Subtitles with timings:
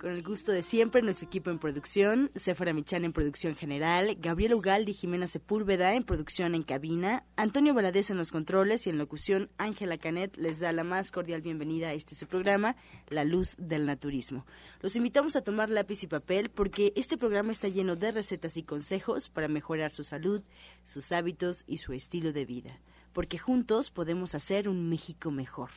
[0.00, 4.54] Con el gusto de siempre, nuestro equipo en producción, Sephora Michan en producción general, Gabriel
[4.54, 9.50] Ugaldi Jimena Sepúlveda en producción en cabina, Antonio Valadez en los controles y en locución,
[9.58, 12.76] Ángela Canet les da la más cordial bienvenida a este su programa,
[13.10, 14.46] La Luz del Naturismo.
[14.80, 18.62] Los invitamos a tomar lápiz y papel porque este programa está lleno de recetas y
[18.62, 20.40] consejos para mejorar su salud,
[20.82, 22.80] sus hábitos y su estilo de vida,
[23.12, 25.68] porque juntos podemos hacer un México mejor.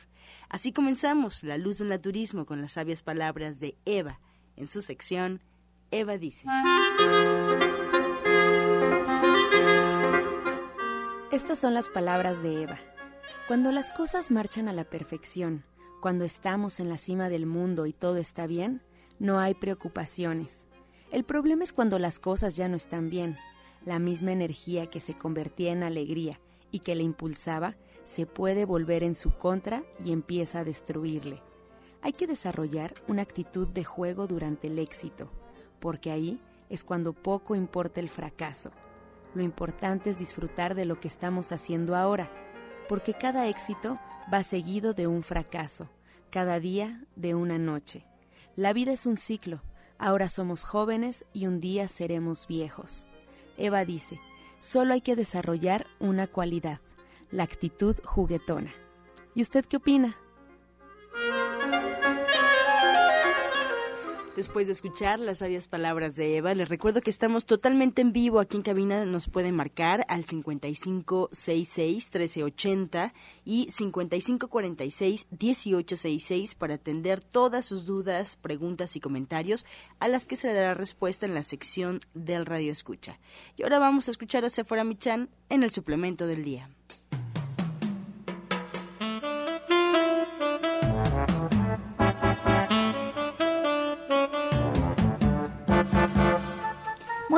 [0.54, 4.20] Así comenzamos La Luz del Naturismo con las sabias palabras de Eva
[4.56, 5.40] en su sección
[5.90, 6.46] Eva dice.
[11.32, 12.78] Estas son las palabras de Eva.
[13.48, 15.64] Cuando las cosas marchan a la perfección,
[16.00, 18.80] cuando estamos en la cima del mundo y todo está bien,
[19.18, 20.68] no hay preocupaciones.
[21.10, 23.36] El problema es cuando las cosas ya no están bien.
[23.84, 26.38] La misma energía que se convertía en alegría
[26.70, 27.74] y que le impulsaba
[28.04, 31.42] se puede volver en su contra y empieza a destruirle.
[32.02, 35.30] Hay que desarrollar una actitud de juego durante el éxito,
[35.80, 38.70] porque ahí es cuando poco importa el fracaso.
[39.34, 42.30] Lo importante es disfrutar de lo que estamos haciendo ahora,
[42.88, 43.98] porque cada éxito
[44.32, 45.88] va seguido de un fracaso,
[46.30, 48.04] cada día de una noche.
[48.56, 49.62] La vida es un ciclo,
[49.98, 53.06] ahora somos jóvenes y un día seremos viejos.
[53.56, 54.18] Eva dice,
[54.60, 56.80] solo hay que desarrollar una cualidad,
[57.34, 58.72] la actitud juguetona.
[59.34, 60.16] ¿Y usted qué opina?
[64.36, 68.40] Después de escuchar las sabias palabras de Eva, les recuerdo que estamos totalmente en vivo
[68.40, 69.06] aquí en cabina.
[69.06, 73.12] Nos pueden marcar al 5566-1380
[73.44, 79.64] y 5546-1866 para atender todas sus dudas, preguntas y comentarios
[80.00, 83.20] a las que se dará respuesta en la sección del Radio Escucha.
[83.56, 86.68] Y ahora vamos a escuchar a Sephora Michan en el suplemento del día.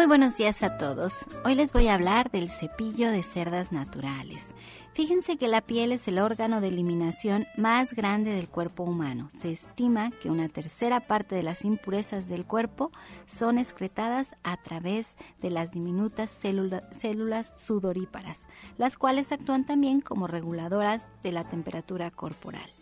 [0.06, 1.26] Muy buenos días a todos.
[1.44, 4.52] Hoy les voy a hablar del cepillo de cerdas naturales.
[4.94, 9.30] Fíjense que la piel es el órgano de eliminación más grande del cuerpo humano.
[9.36, 12.92] Se estima que una tercera parte de las impurezas del cuerpo
[13.26, 18.46] son excretadas a través de las diminutas células sudoríparas,
[18.78, 22.75] las cuales actúan también como reguladoras de la temperatura corporal.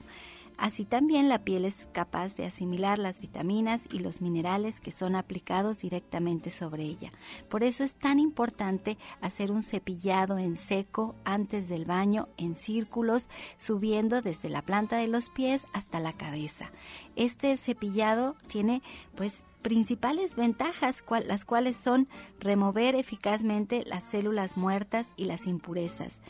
[0.57, 5.17] Así también la piel es capaz de asimilar las vitaminas y los minerales que son
[5.17, 7.13] aplicados directamente sobre ella.
[7.49, 13.29] Por eso es tan importante hacer un cepillado en seco antes del baño en círculos,
[13.59, 16.71] subiendo desde la planta de los pies hasta la cabeza.
[17.17, 18.83] Este cepillado tiene
[19.17, 22.07] pues principales ventajas, las cuales son
[22.39, 26.21] remover eficazmente las células muertas y las impurezas,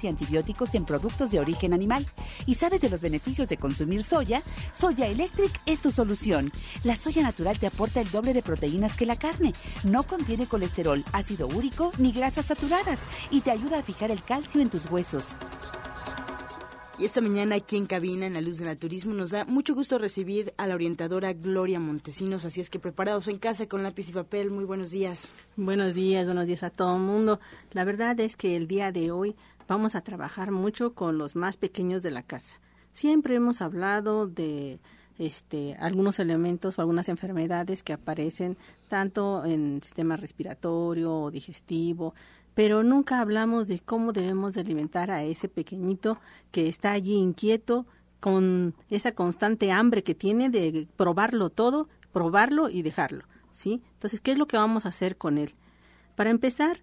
[0.03, 2.05] y antibióticos en productos de origen animal.
[2.45, 4.41] ¿Y sabes de los beneficios de consumir soya?
[4.73, 6.51] Soya Electric es tu solución.
[6.83, 9.53] La soya natural te aporta el doble de proteínas que la carne.
[9.83, 12.99] No contiene colesterol, ácido úrico ni grasas saturadas
[13.29, 15.35] y te ayuda a fijar el calcio en tus huesos.
[17.01, 19.97] Y esta mañana aquí en cabina, en la luz del naturismo, nos da mucho gusto
[19.97, 22.45] recibir a la orientadora Gloria Montesinos.
[22.45, 24.51] Así es que preparados en casa con lápiz y papel.
[24.51, 25.29] Muy buenos días.
[25.55, 27.39] Buenos días, buenos días a todo el mundo.
[27.71, 29.35] La verdad es que el día de hoy
[29.71, 32.59] vamos a trabajar mucho con los más pequeños de la casa.
[32.91, 34.81] Siempre hemos hablado de
[35.17, 38.57] este, algunos elementos o algunas enfermedades que aparecen
[38.89, 42.13] tanto en el sistema respiratorio o digestivo,
[42.53, 46.17] pero nunca hablamos de cómo debemos de alimentar a ese pequeñito
[46.51, 47.85] que está allí inquieto
[48.19, 53.81] con esa constante hambre que tiene de probarlo todo, probarlo y dejarlo, ¿sí?
[53.93, 55.55] Entonces, ¿qué es lo que vamos a hacer con él?
[56.17, 56.81] Para empezar,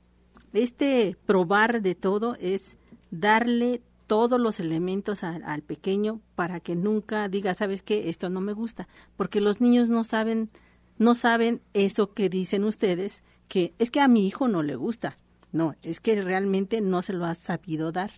[0.54, 2.77] este probar de todo es
[3.10, 8.08] darle todos los elementos al pequeño para que nunca diga, ¿sabes qué?
[8.08, 10.50] Esto no me gusta, porque los niños no saben
[10.98, 15.16] no saben eso que dicen ustedes, que es que a mi hijo no le gusta.
[15.52, 18.10] No, es que realmente no se lo has sabido dar.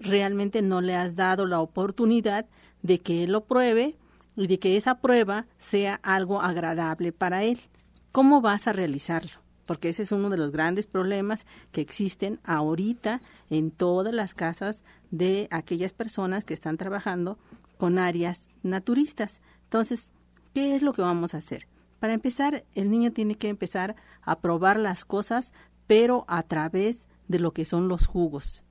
[0.00, 2.46] Realmente no le has dado la oportunidad
[2.80, 3.96] de que él lo pruebe
[4.34, 7.60] y de que esa prueba sea algo agradable para él.
[8.12, 9.41] ¿Cómo vas a realizarlo?
[9.72, 14.84] Porque ese es uno de los grandes problemas que existen ahorita en todas las casas
[15.10, 17.38] de aquellas personas que están trabajando
[17.78, 19.40] con áreas naturistas.
[19.62, 20.10] Entonces,
[20.52, 21.68] ¿qué es lo que vamos a hacer?
[22.00, 25.54] Para empezar, el niño tiene que empezar a probar las cosas,
[25.86, 28.64] pero a través de lo que son los jugos.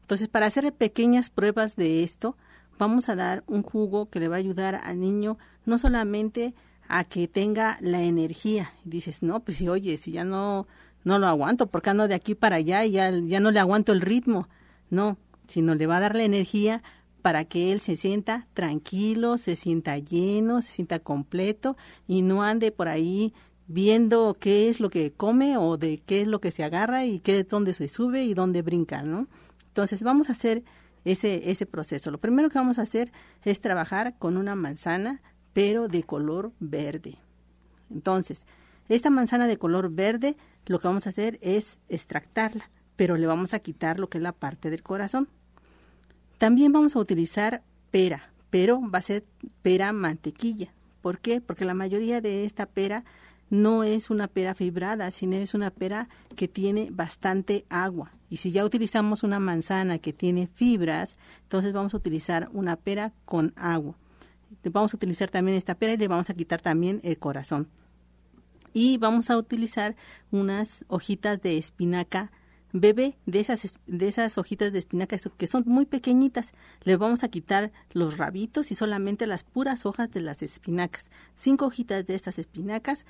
[0.00, 2.38] Entonces, para hacer pequeñas pruebas de esto,
[2.78, 5.36] vamos a dar un jugo que le va a ayudar al niño
[5.66, 6.54] no solamente
[6.90, 8.72] a que tenga la energía.
[8.84, 10.66] Y dices, no, pues si oye, si ya no,
[11.04, 13.92] no lo aguanto, porque ando de aquí para allá y ya, ya no le aguanto
[13.92, 14.48] el ritmo.
[14.90, 15.16] No,
[15.46, 16.82] sino le va a dar la energía
[17.22, 21.76] para que él se sienta tranquilo, se sienta lleno, se sienta completo
[22.06, 23.34] y no ande por ahí
[23.66, 27.20] viendo qué es lo que come o de qué es lo que se agarra y
[27.20, 29.28] qué dónde se sube y dónde brinca, ¿no?
[29.68, 30.64] Entonces vamos a hacer
[31.04, 32.10] ese ese proceso.
[32.10, 33.12] Lo primero que vamos a hacer
[33.44, 35.22] es trabajar con una manzana,
[35.52, 37.16] pero de color verde.
[37.90, 38.46] Entonces,
[38.88, 40.36] esta manzana de color verde,
[40.66, 44.22] lo que vamos a hacer es extractarla, pero le vamos a quitar lo que es
[44.22, 45.28] la parte del corazón.
[46.38, 49.24] También vamos a utilizar pera, pero va a ser
[49.62, 50.72] pera mantequilla.
[51.02, 51.40] ¿Por qué?
[51.40, 53.04] Porque la mayoría de esta pera
[53.48, 58.12] no es una pera fibrada, sino es una pera que tiene bastante agua.
[58.28, 63.12] Y si ya utilizamos una manzana que tiene fibras, entonces vamos a utilizar una pera
[63.24, 63.96] con agua.
[64.64, 67.68] Vamos a utilizar también esta pera y le vamos a quitar también el corazón.
[68.72, 69.96] Y vamos a utilizar
[70.30, 72.30] unas hojitas de espinaca
[72.72, 76.52] bebé de esas, de esas hojitas de espinaca que son muy pequeñitas.
[76.84, 81.10] Le vamos a quitar los rabitos y solamente las puras hojas de las espinacas.
[81.34, 83.06] Cinco hojitas de estas espinacas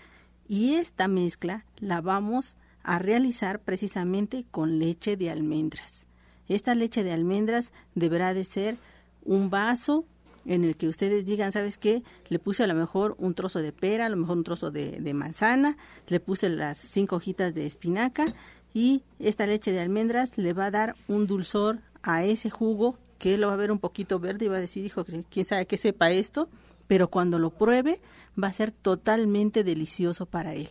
[0.49, 6.07] y esta mezcla la vamos a realizar precisamente con leche de almendras.
[6.49, 8.79] Esta leche de almendras deberá de ser
[9.23, 10.07] un vaso
[10.45, 12.03] en el que ustedes digan, ¿sabes qué?
[12.29, 15.15] Le puse a lo mejor un trozo de pera, a lo mejor un trozo de,
[15.15, 15.77] manzana,
[16.09, 18.27] le puse las cinco hojitas de espinaca
[18.73, 23.37] y esta leche de almendras le va a dar un dulzor a ese jugo que
[23.37, 25.77] lo va a ver un poquito verde y va a decir, hijo, quién sabe qué
[25.77, 26.49] sepa esto,
[26.87, 28.01] pero cuando lo pruebe
[28.43, 30.71] va a ser totalmente delicioso para él.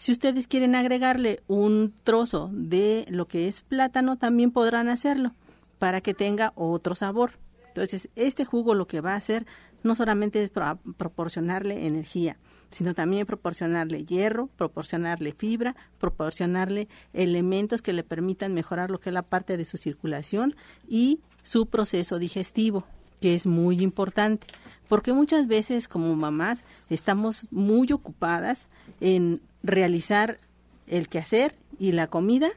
[0.00, 5.34] Si ustedes quieren agregarle un trozo de lo que es plátano, también podrán hacerlo
[5.78, 7.32] para que tenga otro sabor.
[7.70, 9.46] Entonces, este jugo lo que va a hacer
[9.84, 12.36] no solamente es proporcionarle energía,
[12.70, 19.14] sino también proporcionarle hierro, proporcionarle fibra, proporcionarle elementos que le permitan mejorar lo que es
[19.14, 20.56] la parte de su circulación
[20.88, 22.84] y su proceso digestivo,
[23.20, 24.46] que es muy importante,
[24.88, 28.68] porque muchas veces como mamás estamos muy ocupadas
[29.00, 30.38] en realizar
[30.86, 32.50] el quehacer y la comida,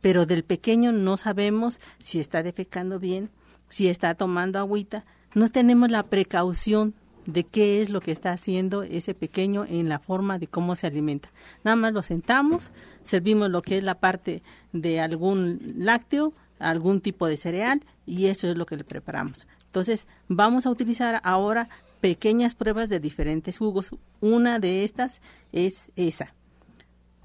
[0.00, 3.30] pero del pequeño no sabemos si está defecando bien,
[3.68, 5.04] si está tomando agüita,
[5.34, 6.94] no tenemos la precaución
[7.26, 10.86] de qué es lo que está haciendo ese pequeño en la forma de cómo se
[10.86, 11.30] alimenta.
[11.64, 14.42] Nada más lo sentamos, servimos lo que es la parte
[14.72, 19.46] de algún lácteo, algún tipo de cereal y eso es lo que le preparamos.
[19.66, 21.68] Entonces, vamos a utilizar ahora
[22.00, 23.94] pequeñas pruebas de diferentes jugos.
[24.20, 25.20] Una de estas
[25.52, 26.34] es esa.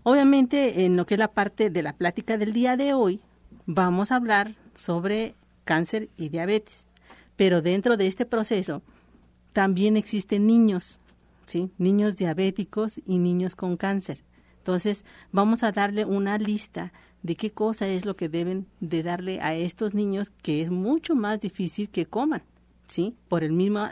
[0.04, 3.20] Obviamente, en lo que es la parte de la plática del día de hoy,
[3.66, 5.36] vamos a hablar sobre
[5.70, 6.88] cáncer y diabetes.
[7.36, 8.82] Pero dentro de este proceso,
[9.54, 11.00] también existen niños,
[11.46, 11.70] ¿sí?
[11.78, 14.24] Niños diabéticos y niños con cáncer.
[14.58, 19.42] Entonces, vamos a darle una lista de qué cosa es lo que deben de darle
[19.42, 22.42] a estos niños que es mucho más difícil que coman,
[22.88, 23.16] ¿sí?
[23.28, 23.86] Por el mismo,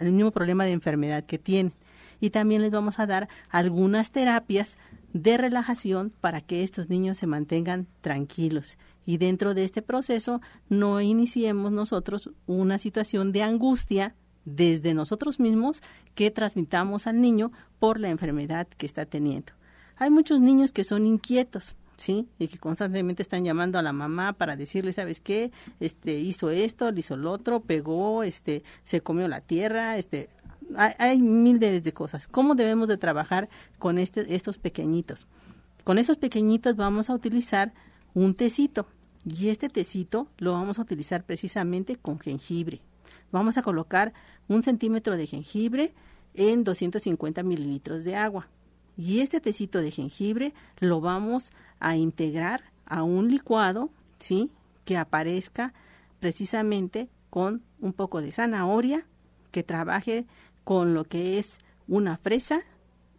[0.00, 1.72] el mismo problema de enfermedad que tienen.
[2.18, 4.76] Y también les vamos a dar algunas terapias
[5.12, 8.76] de relajación para que estos niños se mantengan tranquilos.
[9.06, 15.82] Y dentro de este proceso no iniciemos nosotros una situación de angustia desde nosotros mismos
[16.14, 19.52] que transmitamos al niño por la enfermedad que está teniendo.
[19.96, 22.28] Hay muchos niños que son inquietos, ¿sí?
[22.38, 25.52] Y que constantemente están llamando a la mamá para decirle, ¿sabes qué?
[25.80, 30.28] Este, hizo esto, le hizo lo otro, pegó, este, se comió la tierra, este,
[30.76, 32.26] hay, miles de cosas.
[32.28, 33.48] ¿Cómo debemos de trabajar
[33.78, 35.26] con este, estos pequeñitos?
[35.84, 37.72] Con esos pequeñitos vamos a utilizar
[38.14, 38.86] un tecito
[39.26, 42.80] y este tecito lo vamos a utilizar precisamente con jengibre.
[43.32, 44.12] Vamos a colocar
[44.46, 45.92] un centímetro de jengibre
[46.34, 48.48] en 250 mililitros de agua.
[48.96, 53.90] Y este tecito de jengibre lo vamos a integrar a un licuado,
[54.20, 54.50] ¿sí?
[54.84, 55.74] Que aparezca
[56.20, 59.06] precisamente con un poco de zanahoria,
[59.50, 60.24] que trabaje
[60.62, 62.60] con lo que es una fresa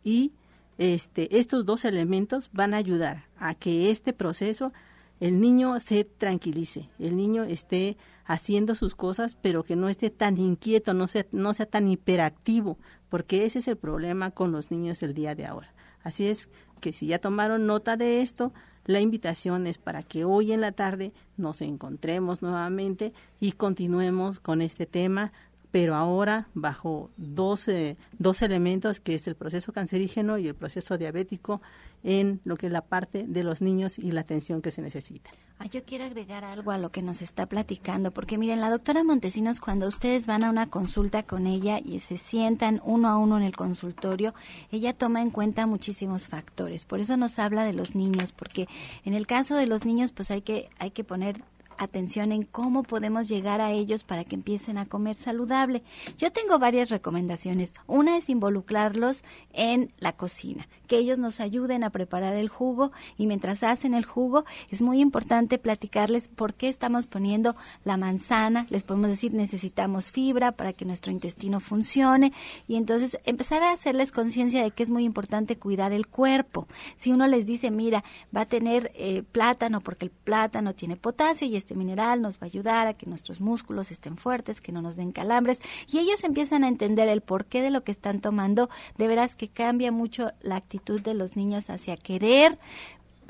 [0.03, 0.31] y
[0.77, 4.71] este, estos dos elementos van a ayudar a que este proceso
[5.19, 10.38] el niño se tranquilice, el niño esté haciendo sus cosas, pero que no esté tan
[10.38, 12.77] inquieto, no sea, no sea tan hiperactivo,
[13.09, 15.74] porque ese es el problema con los niños del día de ahora.
[16.03, 16.50] Así es
[16.81, 18.53] que si ya tomaron nota de esto,
[18.86, 24.62] la invitación es para que hoy en la tarde nos encontremos nuevamente y continuemos con
[24.62, 25.33] este tema
[25.71, 27.69] pero ahora bajo dos,
[28.17, 31.62] dos elementos que es el proceso cancerígeno y el proceso diabético
[32.03, 35.31] en lo que es la parte de los niños y la atención que se necesita.
[35.59, 39.03] Ah, yo quiero agregar algo a lo que nos está platicando, porque miren, la doctora
[39.03, 43.38] Montesinos, cuando ustedes van a una consulta con ella y se sientan uno a uno
[43.38, 44.36] en el consultorio,
[44.71, 46.86] ella toma en cuenta muchísimos factores.
[46.86, 48.67] Por eso nos habla de los niños, porque
[49.03, 51.41] en el caso de los niños, pues hay que, hay que poner
[51.77, 55.84] atención en cómo podemos llegar a ellos para que empiecen a comer saludable.
[56.17, 57.74] Yo tengo varias recomendaciones.
[57.88, 63.27] Una es involucrarlos en la cocina, que ellos nos ayuden a preparar el jugo y
[63.27, 68.67] mientras hacen el jugo es muy importante platicarles por qué estamos poniendo la manzana.
[68.69, 72.34] Les podemos decir necesitamos fibra para que nuestro intestino funcione
[72.67, 76.67] y entonces empezar a hacerles conciencia de que es muy importante cuidar el cuerpo.
[76.98, 78.03] Si uno les dice, mira,
[78.36, 82.36] va a tener eh, plátano porque el plátano tiene potasio y es este mineral nos
[82.36, 85.59] va a ayudar a que nuestros músculos estén fuertes, que no nos den calambres
[85.91, 89.50] y ellos empiezan a entender el porqué de lo que están tomando, de veras que
[89.50, 92.57] cambia mucho la actitud de los niños hacia querer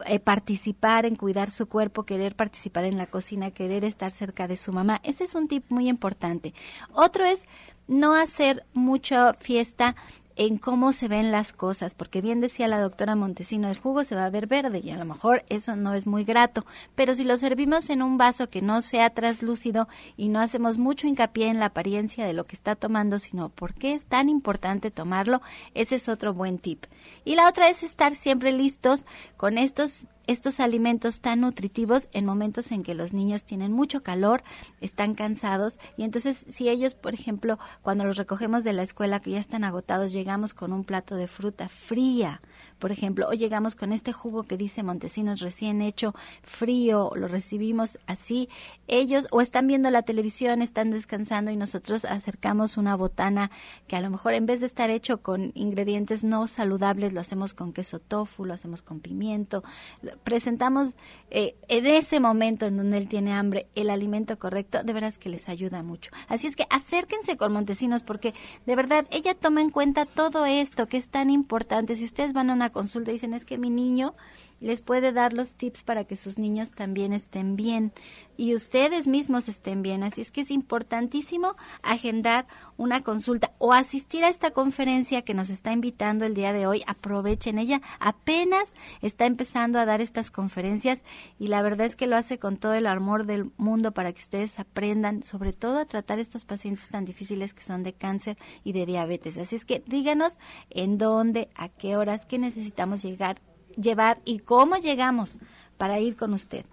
[0.06, 4.56] eh, participar en cuidar su cuerpo, querer participar en la cocina, querer estar cerca de
[4.56, 5.02] su mamá.
[5.02, 6.54] Ese es un tip muy importante.
[6.94, 7.42] Otro es
[7.88, 9.96] no hacer mucha fiesta
[10.38, 14.16] en cómo se ven las cosas, porque bien decía la doctora Montesino, el jugo se
[14.16, 16.66] va a ver verde y a lo mejor eso no es muy grato,
[16.96, 21.08] pero si lo servimos en un vaso que no sea translúcido y no hacemos mucho
[21.08, 24.92] hincapié en la apariencia de lo que está tomando, sino por qué es tan importante
[24.92, 25.42] tomarlo,
[25.74, 26.86] ese es otro buen tip.
[27.26, 29.06] Y la otra es estar siempre listos
[29.38, 34.44] con estos estos alimentos tan nutritivos en momentos en que los niños tienen mucho calor,
[34.82, 39.32] están cansados y entonces si ellos, por ejemplo, cuando los recogemos de la escuela que
[39.32, 42.42] ya están agotados, llegamos con un plato de fruta fría,
[42.80, 47.98] por ejemplo, o llegamos con este jugo que dice Montesinos recién hecho, frío, lo recibimos
[48.08, 48.50] así,
[48.88, 53.52] ellos o están viendo la televisión, están descansando y nosotros acercamos una botana
[53.88, 57.54] que a lo mejor en vez de estar hecho con ingredientes no saludables, lo hacemos
[57.54, 59.64] con queso tofu, lo hacemos con pimiento,
[60.24, 60.96] presentamos
[61.30, 65.30] eh, en ese momento en donde él tiene hambre el alimento correcto, de veras que
[65.30, 66.12] les ayuda mucho.
[66.28, 68.34] Así es que acérquense con Montesinos porque
[68.66, 71.96] de verdad ella toma en cuenta todo esto que es tan importante.
[71.96, 74.16] Si ustedes van a una consulta y dicen es que mi niño
[74.60, 77.94] les puede dar los tips para que sus niños también estén bien
[78.38, 80.04] y ustedes mismos estén bien.
[80.04, 82.48] Así es que es importantísimo agendar
[82.78, 86.84] una consulta o asistir a esta conferencia que nos está invitando el día de hoy.
[86.88, 91.04] Aprovechen, ella apenas está empezando a dar estas conferencias
[91.40, 94.22] y la verdad es que lo hace con todo el amor del mundo para que
[94.22, 98.74] ustedes aprendan sobre todo a tratar estos pacientes tan difíciles que son de cáncer y
[98.74, 99.38] de diabetes.
[99.38, 100.38] Así es que díganos
[100.70, 103.42] en dónde, a qué horas, qué necesitamos llegar
[103.82, 105.36] llevar y cómo llegamos
[105.78, 106.66] para ir con usted?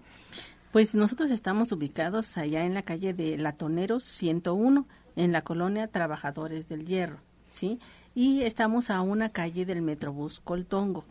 [0.72, 6.68] Pues nosotros estamos ubicados allá en la calle de Latoneros 101, en la colonia Trabajadores
[6.68, 7.18] del Hierro,
[7.48, 7.78] ¿sí?
[8.14, 11.04] Y estamos a una calle del Metrobús Coltongo,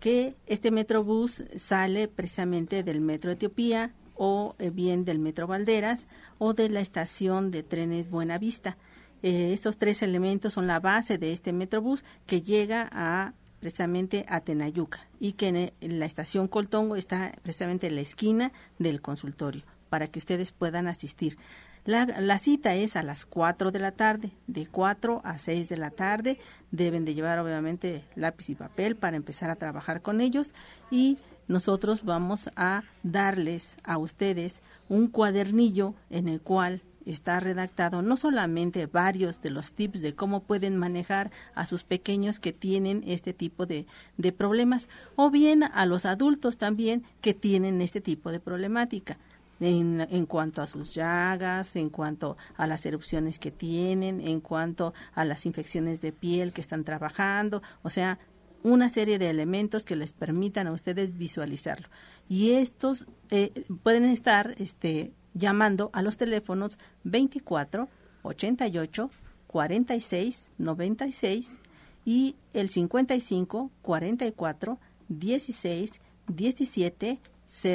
[0.00, 6.08] que este Metrobús sale precisamente del Metro Etiopía o eh, bien del Metro Valderas
[6.38, 8.76] o de la estación de trenes Buenavista.
[9.22, 13.32] Eh, estos tres elementos son la base de este Metrobús que llega a
[13.64, 15.48] precisamente a Tenayuca y que
[15.80, 20.86] en, la estación Coltongo está precisamente en la esquina del consultorio para que ustedes puedan
[20.86, 21.38] asistir.
[21.86, 25.76] La, la, cita es a las 4 de la tarde, de 4 a 6 de
[25.78, 26.38] la tarde.
[26.72, 30.52] Deben de llevar obviamente lápiz y papel para empezar a trabajar con ellos
[30.90, 31.16] y
[31.48, 38.86] nosotros vamos a darles a ustedes un cuadernillo en el cual está redactado no solamente
[38.86, 43.66] varios de los tips de cómo pueden manejar a sus pequeños que tienen este tipo
[43.66, 49.18] de, de problemas o bien a los adultos también que tienen este tipo de problemática.
[49.60, 54.92] en, en, cuanto a sus llagas, en cuanto a las erupciones que tienen, en cuanto
[55.14, 58.18] a las infecciones de piel que están trabajando, o sea,
[58.64, 61.88] una serie de elementos que les permitan a ustedes visualizarlo.
[62.28, 67.88] Y estos eh, pueden estar este, llamando a los teléfonos 24
[68.22, 69.10] 88
[69.46, 71.58] 46 96
[72.04, 77.20] y el 55 44 16 17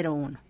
[0.04, 0.49] 01.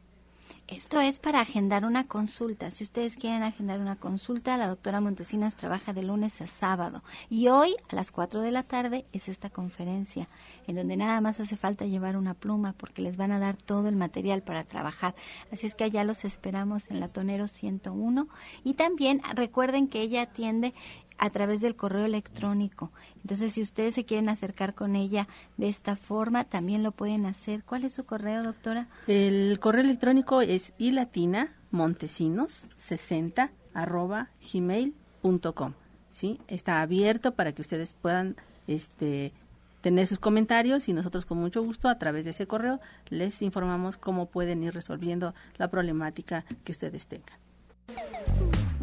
[0.70, 2.70] Esto es para agendar una consulta.
[2.70, 7.02] Si ustedes quieren agendar una consulta, la doctora Montesinos trabaja de lunes a sábado.
[7.28, 10.28] Y hoy, a las 4 de la tarde, es esta conferencia,
[10.68, 13.88] en donde nada más hace falta llevar una pluma, porque les van a dar todo
[13.88, 15.16] el material para trabajar.
[15.52, 18.28] Así es que allá los esperamos en la Tonero 101.
[18.62, 20.72] Y también recuerden que ella atiende
[21.20, 22.90] a través del correo electrónico.
[23.22, 27.62] Entonces, si ustedes se quieren acercar con ella de esta forma, también lo pueden hacer.
[27.62, 28.88] ¿Cuál es su correo, doctora?
[29.06, 35.74] El correo electrónico es ilatina montesinos 60 arroba gmail.com.
[36.08, 36.40] ¿sí?
[36.48, 38.36] Está abierto para que ustedes puedan
[38.66, 39.32] este,
[39.80, 43.96] tener sus comentarios y nosotros con mucho gusto a través de ese correo les informamos
[43.96, 47.38] cómo pueden ir resolviendo la problemática que ustedes tengan.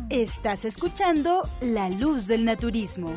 [0.10, 3.14] Estás escuchando La Luz del Naturismo.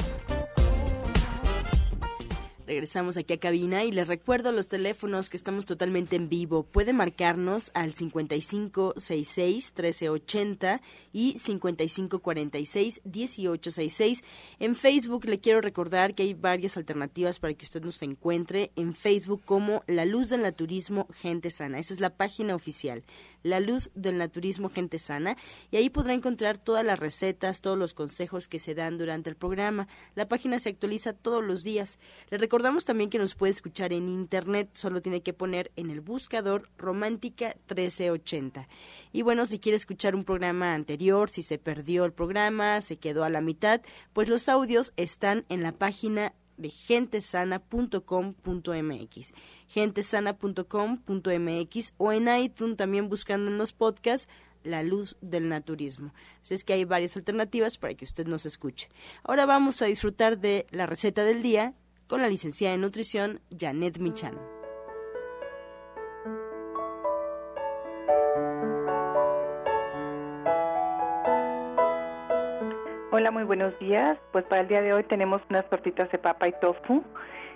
[2.67, 6.63] Regresamos aquí a cabina y les recuerdo los teléfonos que estamos totalmente en vivo.
[6.63, 10.81] Puede marcarnos al 5566-1380
[11.13, 14.23] y 5546-1866.
[14.61, 18.95] En Facebook le quiero recordar que hay varias alternativas para que usted nos encuentre en
[18.95, 21.81] Facebook como La Luz del Naturismo Gente Sana.
[21.81, 23.03] Esa es la página oficial,
[23.43, 25.37] La Luz del Naturismo Gente Sana.
[25.71, 29.37] Y ahí podrá encontrar todas las recetas, todos los consejos que se dan durante el
[29.37, 29.89] programa.
[30.15, 31.99] La página se actualiza todos los días.
[32.31, 36.01] Le recordamos también que nos puede escuchar en internet, solo tiene que poner en el
[36.01, 38.69] buscador Romántica 1380.
[39.13, 43.25] Y bueno, si quiere escuchar un programa anterior, si se perdió el programa, se quedó
[43.25, 43.81] a la mitad,
[44.13, 49.33] pues los audios están en la página de gentesana.com.mx,
[49.69, 54.29] gentesana.com.mx o en iTunes también buscando en los podcasts
[54.63, 56.13] la luz del naturismo.
[56.43, 58.89] Así es que hay varias alternativas para que usted nos escuche.
[59.25, 61.75] Ahora vamos a disfrutar de la receta del día
[62.07, 64.60] con la licenciada en nutrición Janet Michan.
[73.31, 74.19] Hola, muy buenos días.
[74.33, 77.05] Pues para el día de hoy tenemos unas tortitas de papa y tofu.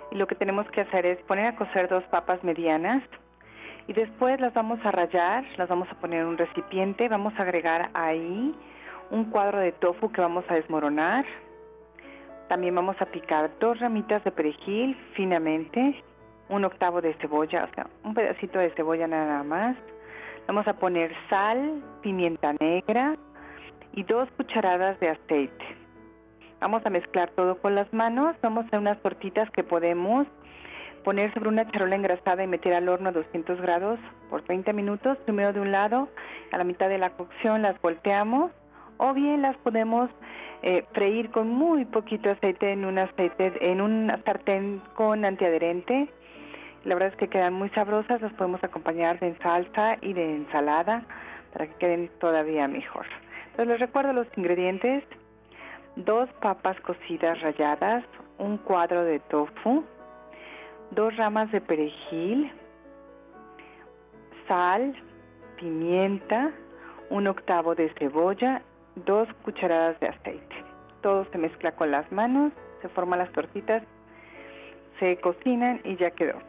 [0.09, 3.03] Y lo que tenemos que hacer es poner a cocer dos papas medianas
[3.85, 7.41] y después las vamos a rayar, las vamos a poner en un recipiente, vamos a
[7.41, 8.55] agregar ahí
[9.11, 11.25] un cuadro de tofu que vamos a desmoronar,
[12.47, 16.01] también vamos a picar dos ramitas de perejil finamente,
[16.47, 19.75] un octavo de cebolla, o sea, un pedacito de cebolla nada más.
[20.47, 23.17] Vamos a poner sal, pimienta negra
[23.95, 25.65] y dos cucharadas de aceite.
[26.59, 28.35] Vamos a mezclar todo con las manos.
[28.41, 30.27] Vamos a hacer unas tortitas que podemos
[31.03, 35.17] poner sobre una charola engrasada y meter al horno a 200 grados por 30 minutos.
[35.19, 36.09] Primero de un lado,
[36.51, 38.51] a la mitad de la cocción las volteamos
[38.97, 40.09] o bien las podemos
[40.63, 46.09] eh, freír con muy poquito aceite en un aceite en un sartén con antiadherente.
[46.85, 51.03] La verdad es que quedan muy sabrosas, las podemos acompañar de salsa y de ensalada
[51.53, 53.05] para que queden todavía mejor.
[53.55, 55.05] Entonces les recuerdo los ingredientes:
[55.95, 58.03] dos papas cocidas ralladas,
[58.37, 59.85] un cuadro de tofu,
[60.91, 62.51] dos ramas de perejil,
[64.45, 64.93] sal,
[65.57, 66.51] pimienta,
[67.09, 68.61] un octavo de cebolla
[69.05, 70.55] dos cucharadas de aceite.
[71.01, 73.83] Todo se mezcla con las manos, se forman las tortitas,
[74.99, 76.39] se cocinan y ya quedó.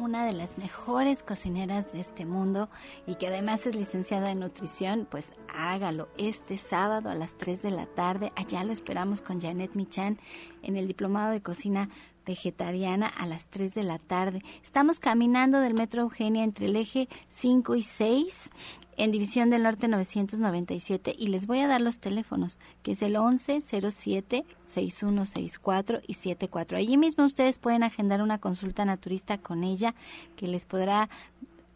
[0.00, 2.70] Una de las mejores cocineras de este mundo
[3.06, 7.70] y que además es licenciada en nutrición, pues hágalo este sábado a las 3 de
[7.70, 8.32] la tarde.
[8.34, 10.18] Allá lo esperamos con Janet Michan
[10.62, 11.90] en el Diplomado de Cocina
[12.26, 14.42] vegetariana a las 3 de la tarde.
[14.62, 18.50] Estamos caminando del Metro Eugenia entre el eje 5 y 6
[18.96, 23.16] en División del Norte 997 y les voy a dar los teléfonos, que es el
[23.16, 26.76] 11 07 6164 y 74.
[26.76, 29.94] Allí mismo ustedes pueden agendar una consulta naturista con ella
[30.36, 31.08] que les podrá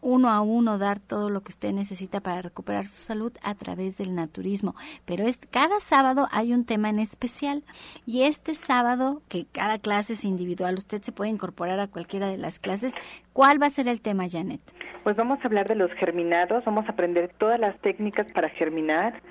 [0.05, 3.97] uno a uno dar todo lo que usted necesita para recuperar su salud a través
[3.97, 4.75] del naturismo.
[5.03, 7.63] Pero es, cada sábado hay un tema en especial
[8.05, 12.37] y este sábado, que cada clase es individual, usted se puede incorporar a cualquiera de
[12.37, 12.93] las clases.
[13.33, 14.61] ¿Cuál va a ser el tema, Janet?
[15.03, 19.23] Pues vamos a hablar de los germinados, vamos a aprender todas las técnicas para germinar.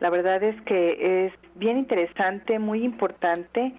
[0.00, 3.74] La verdad es que es bien interesante, muy importante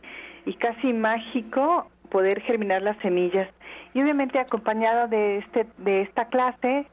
[0.46, 3.50] y casi mágico poder germinar las semillas.
[3.94, 6.88] Y obviamente acompañado de, este, de esta clase,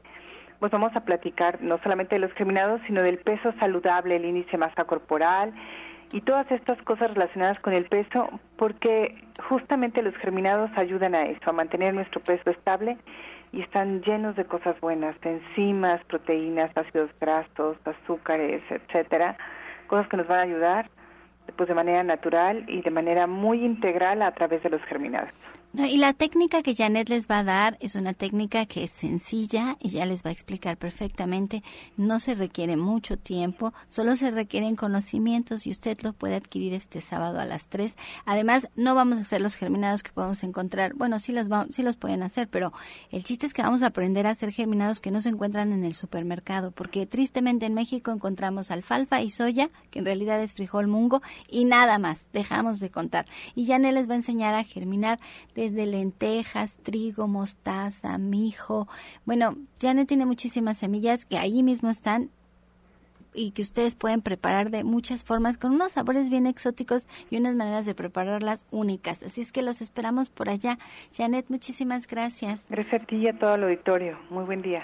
[0.59, 4.57] pues vamos a platicar no solamente de los germinados, sino del peso saludable, el índice
[4.57, 5.53] masa corporal
[6.11, 9.15] y todas estas cosas relacionadas con el peso, porque
[9.49, 12.97] justamente los germinados ayudan a eso, a mantener nuestro peso estable
[13.51, 19.37] y están llenos de cosas buenas, de enzimas, proteínas, ácidos grasos, azúcares, etcétera,
[19.87, 20.89] cosas que nos van a ayudar
[21.55, 25.33] pues de manera natural y de manera muy integral a través de los germinados.
[25.73, 28.91] No, y la técnica que Janet les va a dar es una técnica que es
[28.91, 31.63] sencilla y ya les va a explicar perfectamente.
[31.95, 36.99] No se requiere mucho tiempo, solo se requieren conocimientos y usted lo puede adquirir este
[36.99, 37.95] sábado a las 3.
[38.25, 40.93] Además, no vamos a hacer los germinados que podemos encontrar.
[40.93, 42.73] Bueno, sí los, sí los pueden hacer, pero
[43.09, 45.85] el chiste es que vamos a aprender a hacer germinados que no se encuentran en
[45.85, 50.87] el supermercado, porque tristemente en México encontramos alfalfa y soya, que en realidad es frijol
[50.87, 52.27] mungo, y nada más.
[52.33, 53.25] Dejamos de contar.
[53.55, 55.17] Y Janet les va a enseñar a germinar
[55.55, 58.87] de lentejas, trigo, mostaza, mijo.
[59.25, 62.31] Bueno, Janet tiene muchísimas semillas que ahí mismo están
[63.33, 67.55] y que ustedes pueden preparar de muchas formas con unos sabores bien exóticos y unas
[67.55, 69.23] maneras de prepararlas únicas.
[69.23, 70.79] Así es que los esperamos por allá.
[71.15, 72.67] Janet, muchísimas gracias.
[72.69, 74.17] Gracias a ti y a todo el auditorio.
[74.29, 74.83] Muy buen día.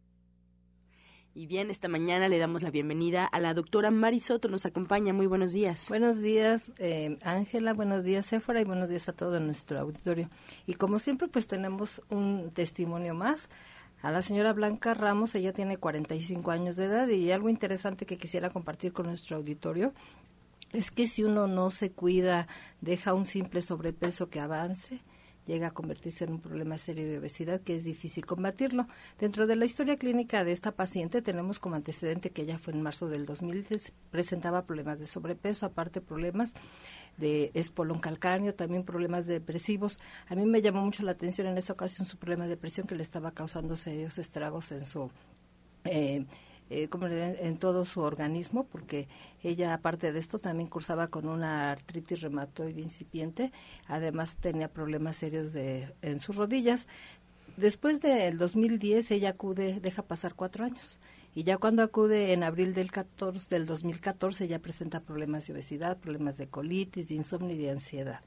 [1.33, 5.13] Y bien, esta mañana le damos la bienvenida a la doctora Mari Soto, nos acompaña.
[5.13, 5.87] Muy buenos días.
[5.87, 10.29] Buenos días, eh, Ángela, buenos días, Sephora, y buenos días a todo nuestro auditorio.
[10.67, 13.49] Y como siempre, pues tenemos un testimonio más.
[14.01, 18.17] A la señora Blanca Ramos, ella tiene 45 años de edad y algo interesante que
[18.17, 19.93] quisiera compartir con nuestro auditorio
[20.73, 22.47] es que si uno no se cuida,
[22.81, 24.99] deja un simple sobrepeso que avance,
[25.45, 28.87] llega a convertirse en un problema serio de obesidad que es difícil combatirlo.
[29.19, 32.81] Dentro de la historia clínica de esta paciente tenemos como antecedente que ella fue en
[32.81, 33.67] marzo del 2000,
[34.11, 36.53] presentaba problemas de sobrepeso, aparte problemas
[37.17, 39.99] de espolón calcáneo, también problemas depresivos.
[40.27, 42.95] A mí me llamó mucho la atención en esa ocasión su problema de depresión que
[42.95, 45.09] le estaba causando serios estragos en su...
[45.85, 46.25] Eh,
[46.73, 49.09] eh, como en todo su organismo, porque
[49.43, 53.51] ella, aparte de esto, también cursaba con una artritis reumatoide incipiente,
[53.87, 56.87] además tenía problemas serios de, en sus rodillas.
[57.57, 60.97] Después del 2010, ella acude, deja pasar cuatro años.
[61.35, 65.97] Y ya cuando acude en abril del, 14, del 2014, ya presenta problemas de obesidad,
[65.97, 68.21] problemas de colitis, de insomnio y de ansiedad.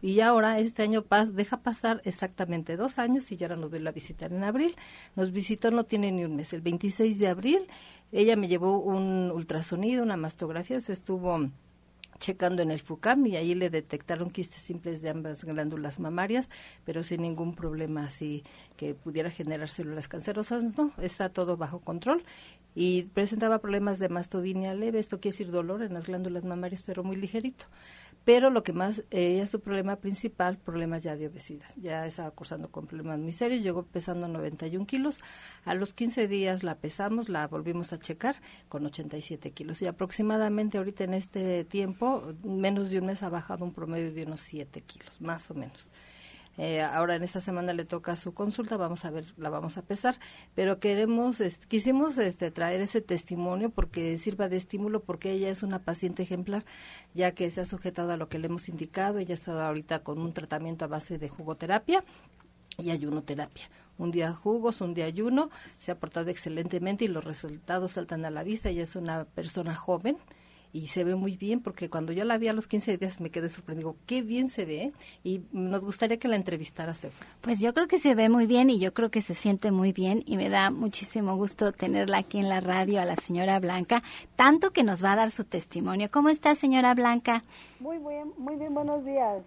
[0.00, 3.88] Y ahora este año pas, deja pasar exactamente dos años y ya ahora nos vuelve
[3.88, 4.76] a visitar en abril.
[5.16, 7.66] Nos visitó no tiene ni un mes, el 26 de abril.
[8.12, 11.50] Ella me llevó un ultrasonido, una mastografía, se estuvo
[12.18, 16.50] checando en el FUCAM y ahí le detectaron quistes simples de ambas glándulas mamarias,
[16.84, 18.42] pero sin ningún problema así
[18.76, 22.24] que pudiera generar células cancerosas, no, está todo bajo control
[22.74, 27.04] y presentaba problemas de mastodinia leve, esto quiere decir dolor en las glándulas mamarias, pero
[27.04, 27.66] muy ligerito
[28.28, 31.70] pero lo que más, ella su problema principal, problemas ya de obesidad.
[31.76, 35.22] Ya estaba cursando con problemas muy serios, llegó pesando 91 kilos.
[35.64, 38.36] A los 15 días la pesamos, la volvimos a checar
[38.68, 39.80] con 87 kilos.
[39.80, 44.24] Y aproximadamente ahorita en este tiempo, menos de un mes ha bajado un promedio de
[44.24, 45.90] unos 7 kilos, más o menos.
[46.58, 49.82] Eh, ahora en esta semana le toca su consulta, vamos a ver, la vamos a
[49.82, 50.18] pesar,
[50.56, 55.78] pero queremos, quisimos este, traer ese testimonio porque sirva de estímulo porque ella es una
[55.78, 56.64] paciente ejemplar,
[57.14, 60.18] ya que se ha sujetado a lo que le hemos indicado, ella está ahorita con
[60.18, 62.04] un tratamiento a base de jugoterapia
[62.76, 63.70] y ayunoterapia.
[63.96, 68.30] Un día jugos, un día ayuno, se ha portado excelentemente y los resultados saltan a
[68.30, 68.68] la vista.
[68.68, 70.16] Ella es una persona joven,
[70.72, 73.30] y se ve muy bien porque cuando yo la vi a los 15 días me
[73.30, 74.92] quedé sorprendido, qué bien se ve
[75.24, 77.26] y nos gustaría que la entrevistara Sefa.
[77.40, 79.92] Pues yo creo que se ve muy bien y yo creo que se siente muy
[79.92, 84.02] bien y me da muchísimo gusto tenerla aquí en la radio a la señora Blanca,
[84.36, 86.10] tanto que nos va a dar su testimonio.
[86.10, 87.44] ¿Cómo está señora Blanca?
[87.80, 89.42] Muy bien, muy bien, buenos días.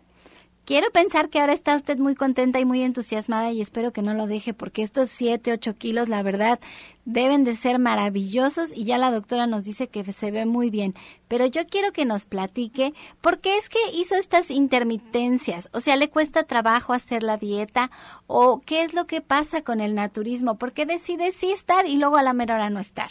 [0.63, 4.13] Quiero pensar que ahora está usted muy contenta y muy entusiasmada y espero que no
[4.13, 6.60] lo deje porque estos 7, 8 kilos, la verdad,
[7.04, 10.93] deben de ser maravillosos y ya la doctora nos dice que se ve muy bien.
[11.28, 15.69] Pero yo quiero que nos platique por qué es que hizo estas intermitencias.
[15.74, 17.89] O sea, ¿le cuesta trabajo hacer la dieta?
[18.28, 20.60] ¿O qué es lo que pasa con el naturismo?
[20.60, 23.10] ¿Por qué decide sí estar y luego a la mera hora no estar?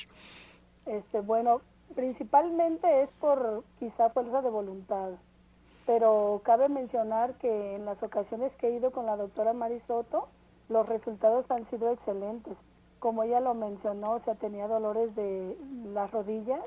[0.86, 1.62] Este, bueno,
[1.96, 5.10] principalmente es por quizá fuerza de voluntad
[5.90, 10.28] pero cabe mencionar que en las ocasiones que he ido con la doctora Marisoto,
[10.68, 12.56] los resultados han sido excelentes.
[13.00, 15.58] Como ella lo mencionó, o sea, tenía dolores de
[15.92, 16.60] las rodillas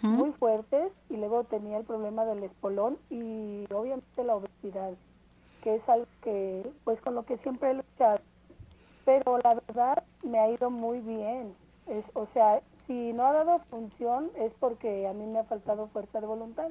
[0.00, 4.94] muy fuertes y luego tenía el problema del espolón y obviamente la obesidad,
[5.62, 8.20] que es algo que, pues con lo que siempre he luchado.
[9.04, 11.54] Pero la verdad me ha ido muy bien.
[11.88, 15.88] Es, o sea, si no ha dado función es porque a mí me ha faltado
[15.88, 16.70] fuerza de voluntad,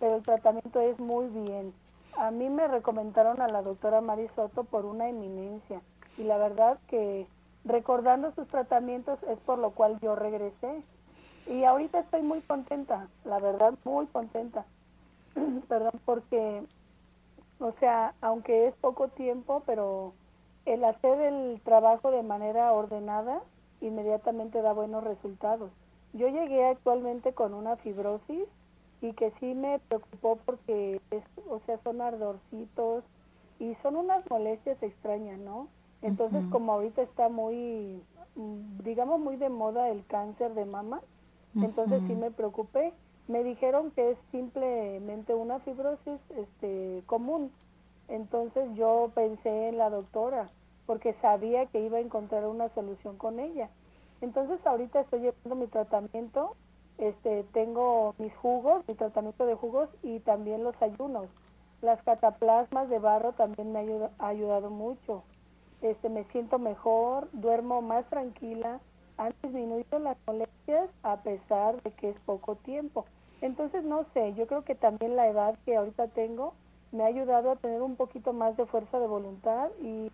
[0.00, 1.72] pero el tratamiento es muy bien.
[2.16, 5.80] A mí me recomendaron a la doctora Mari Soto por una eminencia
[6.16, 7.26] y la verdad que
[7.64, 10.82] recordando sus tratamientos es por lo cual yo regresé.
[11.46, 14.66] Y ahorita estoy muy contenta, la verdad, muy contenta.
[15.68, 16.62] Perdón, porque,
[17.60, 20.12] o sea, aunque es poco tiempo, pero
[20.66, 23.40] el hacer el trabajo de manera ordenada
[23.80, 25.70] inmediatamente da buenos resultados.
[26.12, 28.48] Yo llegué actualmente con una fibrosis
[29.00, 33.04] y que sí me preocupó porque, es, o sea, son ardorcitos
[33.58, 35.68] y son unas molestias extrañas, ¿no?
[36.02, 38.02] Entonces, como ahorita está muy,
[38.36, 41.00] mm, digamos, muy de moda el cáncer de mama,
[41.56, 42.92] entonces sí me preocupé.
[43.26, 47.50] Me dijeron que es simplemente una fibrosis este, común.
[48.08, 50.50] Entonces yo pensé en la doctora
[50.86, 53.68] porque sabía que iba a encontrar una solución con ella.
[54.20, 56.56] Entonces ahorita estoy llevando mi tratamiento,
[56.98, 61.28] este, tengo mis jugos, mi tratamiento de jugos y también los ayunos.
[61.80, 63.78] Las cataplasmas de barro también me
[64.18, 65.22] ha ayudado mucho.
[65.80, 68.80] Este, me siento mejor, duermo más tranquila,
[69.16, 73.04] han disminuido las molestias a pesar de que es poco tiempo.
[73.40, 76.54] Entonces, no sé, yo creo que también la edad que ahorita tengo
[76.90, 80.10] me ha ayudado a tener un poquito más de fuerza de voluntad y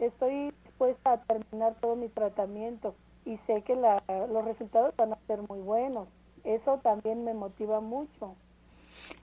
[0.00, 2.94] estoy dispuesta a terminar todo mi tratamiento
[3.24, 6.08] y sé que la, los resultados van a ser muy buenos.
[6.44, 8.36] Eso también me motiva mucho.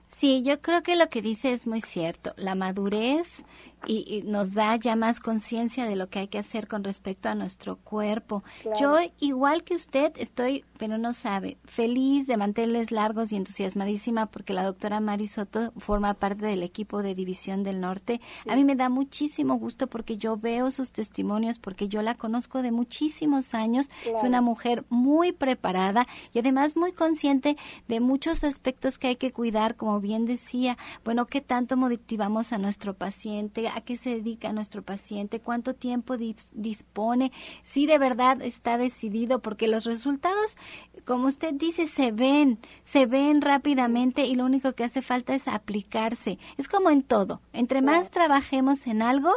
[0.08, 2.34] Sí, yo creo que lo que dice es muy cierto.
[2.36, 3.42] La madurez
[3.86, 7.34] y, nos da ya más conciencia de lo que hay que hacer con respecto a
[7.34, 8.44] nuestro cuerpo.
[8.78, 14.52] Yo, igual que usted, estoy, pero no sabe, feliz de mantenerles largos y entusiasmadísima porque
[14.52, 18.20] la doctora Mari Soto forma parte del equipo de División del Norte.
[18.48, 22.62] A mí me da muchísimo gusto porque yo veo sus testimonios, porque yo la conozco
[22.62, 23.90] de muchísimos años.
[24.04, 27.56] Es una mujer muy preparada y además muy consciente
[27.88, 32.58] de muchos aspectos que hay que cuidar, como bien decía, bueno, qué tanto motivamos a
[32.58, 37.32] nuestro paciente, a qué se dedica nuestro paciente, cuánto tiempo dispone,
[37.62, 40.56] si de verdad está decidido, porque los resultados,
[41.04, 45.48] como usted dice, se ven, se ven rápidamente y lo único que hace falta es
[45.48, 46.38] aplicarse.
[46.56, 49.32] Es como en todo, entre más trabajemos en algo,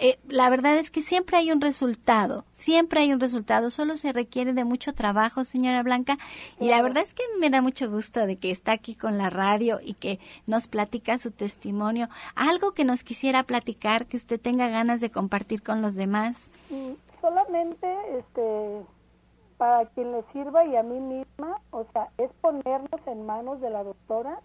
[0.00, 4.12] eh, la verdad es que siempre hay un resultado, siempre hay un resultado, solo se
[4.12, 6.18] requiere de mucho trabajo, señora Blanca,
[6.60, 9.28] y la verdad es que me da mucho gusto de que está aquí con la
[9.28, 14.68] radio y que nos platica su testimonio, algo que nos quisiera platicar, que usted tenga
[14.68, 16.48] ganas de compartir con los demás.
[17.20, 18.82] solamente este
[19.56, 23.70] para quien le sirva y a mí misma, o sea, es ponernos en manos de
[23.70, 24.38] la doctora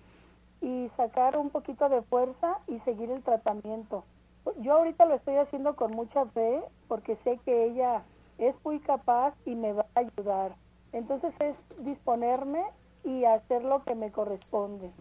[0.59, 4.03] y sacar un poquito de fuerza y seguir el tratamiento
[4.59, 8.03] yo ahorita lo estoy haciendo con mucha fe porque sé que ella
[8.37, 10.55] es muy capaz y me va a ayudar.
[10.91, 12.63] Entonces es disponerme
[13.03, 14.91] y hacer lo que me corresponde.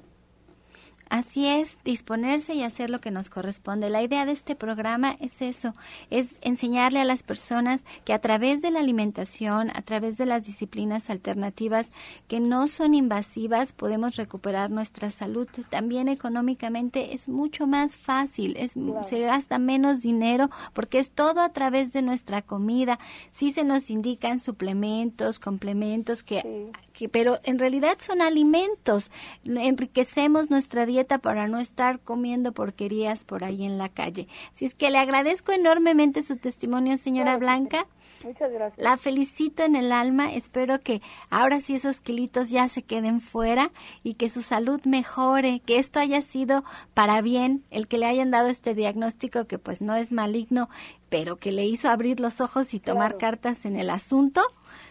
[1.13, 3.91] Así es, disponerse y hacer lo que nos corresponde.
[3.91, 5.75] La idea de este programa es eso,
[6.09, 10.47] es enseñarle a las personas que a través de la alimentación, a través de las
[10.47, 11.93] disciplinas alternativas
[12.29, 15.47] que no son invasivas, podemos recuperar nuestra salud.
[15.69, 18.73] También económicamente es mucho más fácil, es,
[19.03, 22.99] se gasta menos dinero porque es todo a través de nuestra comida.
[23.33, 26.71] Sí se nos indican suplementos, complementos que
[27.11, 29.11] pero en realidad son alimentos.
[29.45, 34.29] Enriquecemos nuestra dieta para no estar comiendo porquerías por ahí en la calle.
[34.55, 37.87] Así es que le agradezco enormemente su testimonio, señora Blanca.
[38.25, 38.79] Muchas gracias.
[38.79, 40.33] La felicito en el alma.
[40.33, 45.61] Espero que ahora sí esos kilitos ya se queden fuera y que su salud mejore,
[45.61, 49.83] que esto haya sido para bien, el que le hayan dado este diagnóstico que pues
[49.83, 50.69] no es maligno,
[51.09, 54.43] pero que le hizo abrir los ojos y tomar cartas en el asunto.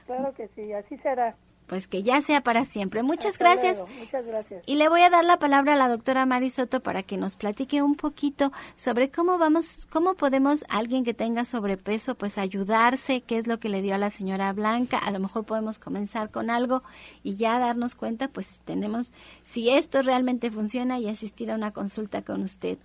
[0.06, 1.36] Claro que sí, así será
[1.72, 3.02] pues que ya sea para siempre.
[3.02, 3.78] Muchas gracias.
[3.98, 4.62] Muchas gracias.
[4.66, 7.38] Y le voy a dar la palabra a la doctora Mari Soto para que nos
[7.38, 13.38] platique un poquito sobre cómo vamos, cómo podemos alguien que tenga sobrepeso, pues ayudarse, qué
[13.38, 14.98] es lo que le dio a la señora Blanca.
[14.98, 16.84] A lo mejor podemos comenzar con algo
[17.24, 19.14] y ya darnos cuenta, pues tenemos
[19.46, 22.80] si esto realmente funciona y asistir a una consulta con usted.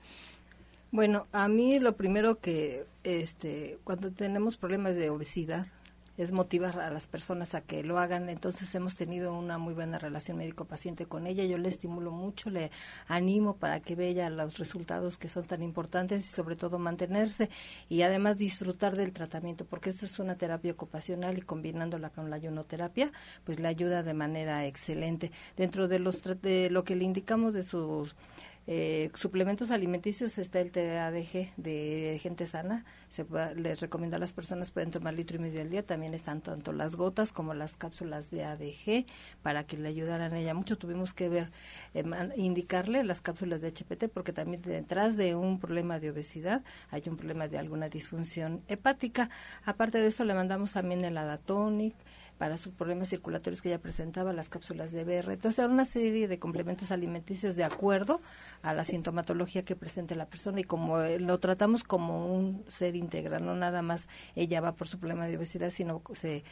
[0.93, 5.67] Bueno, a mí lo primero que, este, cuando tenemos problemas de obesidad,
[6.17, 8.29] es motivar a las personas a que lo hagan.
[8.29, 11.45] Entonces hemos tenido una muy buena relación médico-paciente con ella.
[11.45, 12.71] Yo le estimulo mucho, le
[13.09, 17.51] animo para que vea los resultados que son tan importantes y sobre todo mantenerse
[17.89, 22.39] y además disfrutar del tratamiento, porque esto es una terapia ocupacional y combinándola con la
[22.39, 23.13] ionoterapia,
[23.45, 25.31] pues le ayuda de manera excelente.
[25.57, 28.17] Dentro de los de lo que le indicamos de sus
[28.69, 32.85] eh, suplementos alimenticios está el TADG de gente sana.
[33.09, 33.25] Se
[33.55, 35.85] les recomiendo a las personas pueden tomar litro y medio al día.
[35.85, 39.07] También están tanto las gotas como las cápsulas de ADG
[39.43, 40.79] para que le ayudaran a ella mucho.
[40.79, 41.51] Tuvimos que ver,
[41.95, 42.05] eh,
[42.37, 47.17] indicarle las cápsulas de HPT porque también detrás de un problema de obesidad hay un
[47.17, 49.31] problema de alguna disfunción hepática.
[49.65, 51.95] Aparte de eso le mandamos también el Adatonic
[52.39, 55.33] para sus problemas circulatorios que ella presentaba, las cápsulas de BR.
[55.33, 58.21] Entonces, era una serie de complementos alimenticios de acuerdo
[58.63, 62.97] a la sintomatología que presente la persona y como eh, lo tratamos como un ser
[62.97, 66.45] integral, no nada más ella va por su problema de obesidad, sino se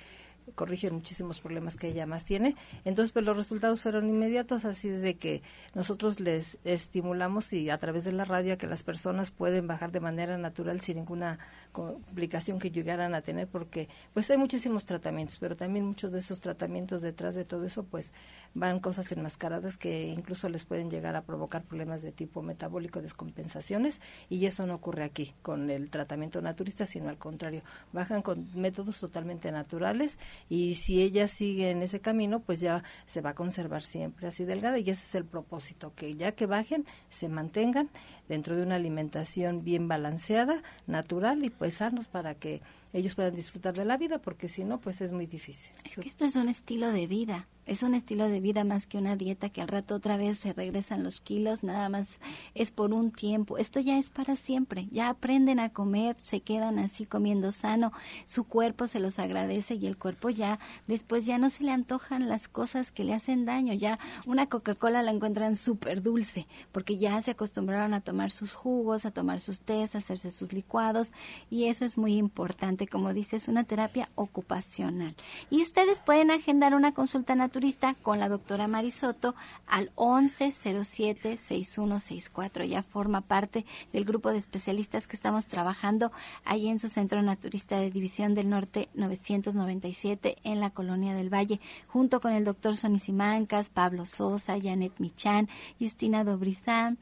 [0.54, 2.56] corrigen muchísimos problemas que ella más tiene.
[2.84, 5.42] Entonces, pues los resultados fueron inmediatos, así es de que
[5.74, 9.92] nosotros les estimulamos y a través de la radio a que las personas pueden bajar
[9.92, 11.38] de manera natural sin ninguna
[11.72, 16.40] complicación que llegaran a tener, porque pues hay muchísimos tratamientos, pero también muchos de esos
[16.40, 18.12] tratamientos detrás de todo eso, pues
[18.54, 24.00] van cosas enmascaradas que incluso les pueden llegar a provocar problemas de tipo metabólico, descompensaciones,
[24.28, 29.00] y eso no ocurre aquí con el tratamiento naturista, sino al contrario, bajan con métodos
[29.00, 33.82] totalmente naturales y si ella sigue en ese camino, pues ya se va a conservar
[33.82, 37.90] siempre así delgada y ese es el propósito, que ya que bajen, se mantengan
[38.28, 43.74] dentro de una alimentación bien balanceada, natural y pues sanos para que ellos puedan disfrutar
[43.74, 45.74] de la vida, porque si no, pues es muy difícil.
[45.84, 48.98] Es que esto es un estilo de vida es un estilo de vida más que
[48.98, 52.18] una dieta que al rato otra vez se regresan los kilos, nada más
[52.54, 53.56] es por un tiempo.
[53.56, 54.86] Esto ya es para siempre.
[54.90, 57.92] Ya aprenden a comer, se quedan así comiendo sano,
[58.26, 62.28] su cuerpo se los agradece y el cuerpo ya después ya no se le antojan
[62.28, 63.72] las cosas que le hacen daño.
[63.72, 69.06] Ya una Coca-Cola la encuentran súper dulce porque ya se acostumbraron a tomar sus jugos,
[69.06, 71.12] a tomar sus tés, a hacerse sus licuados
[71.48, 72.86] y eso es muy importante.
[72.86, 75.14] Como dice, es una terapia ocupacional.
[75.48, 79.36] Y ustedes pueden agendar una consulta natural turista con la doctora Marisoto
[79.68, 82.66] al 1107-6164.
[82.66, 86.10] Ya forma parte del grupo de especialistas que estamos trabajando
[86.44, 91.60] ahí en su centro naturista de División del Norte 997 en la Colonia del Valle,
[91.86, 96.98] junto con el doctor Sonisimancas, Pablo Sosa, Janet Michan, Justina Dobrizán,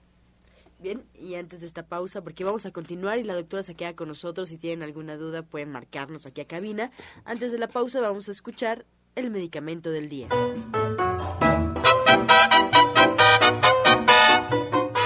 [0.78, 3.96] Bien, y antes de esta pausa, porque vamos a continuar y la doctora se queda
[3.96, 6.92] con nosotros, si tienen alguna duda pueden marcarnos aquí a cabina.
[7.24, 10.28] Antes de la pausa vamos a escuchar el medicamento del día.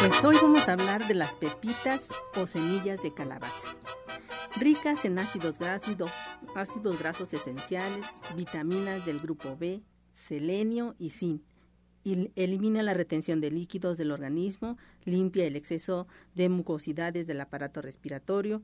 [0.01, 3.69] Pues hoy vamos a hablar de las pepitas o semillas de calabaza.
[4.57, 5.97] Ricas en ácidos grasos,
[6.55, 11.43] ácidos grasos esenciales, vitaminas del grupo B, selenio y zinc.
[12.05, 17.81] Y elimina la retención de líquidos del organismo, limpia el exceso de mucosidades del aparato
[17.81, 18.63] respiratorio,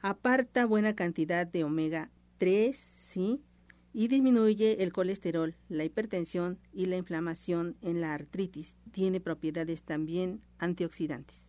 [0.00, 3.42] aparta buena cantidad de omega 3, ¿sí?
[3.92, 8.76] Y disminuye el colesterol, la hipertensión y la inflamación en la artritis.
[8.92, 11.46] Tiene propiedades también antioxidantes.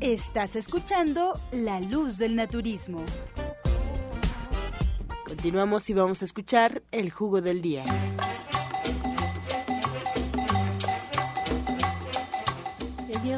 [0.00, 3.04] Estás escuchando La Luz del Naturismo.
[5.26, 7.84] Continuamos y vamos a escuchar el jugo del día.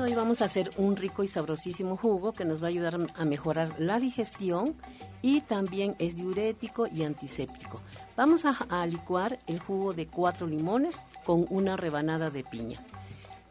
[0.03, 3.25] Hoy vamos a hacer un rico y sabrosísimo jugo que nos va a ayudar a
[3.25, 4.75] mejorar la digestión
[5.23, 7.81] y también es diurético y antiséptico.
[8.17, 12.85] Vamos a, licuar el jugo de cuatro limones con una rebanada de piña.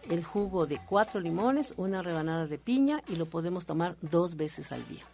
[0.10, 4.74] El jugo de cuatro limones, una rebanada de piña y lo podemos tomar dos veces
[4.74, 5.06] al día.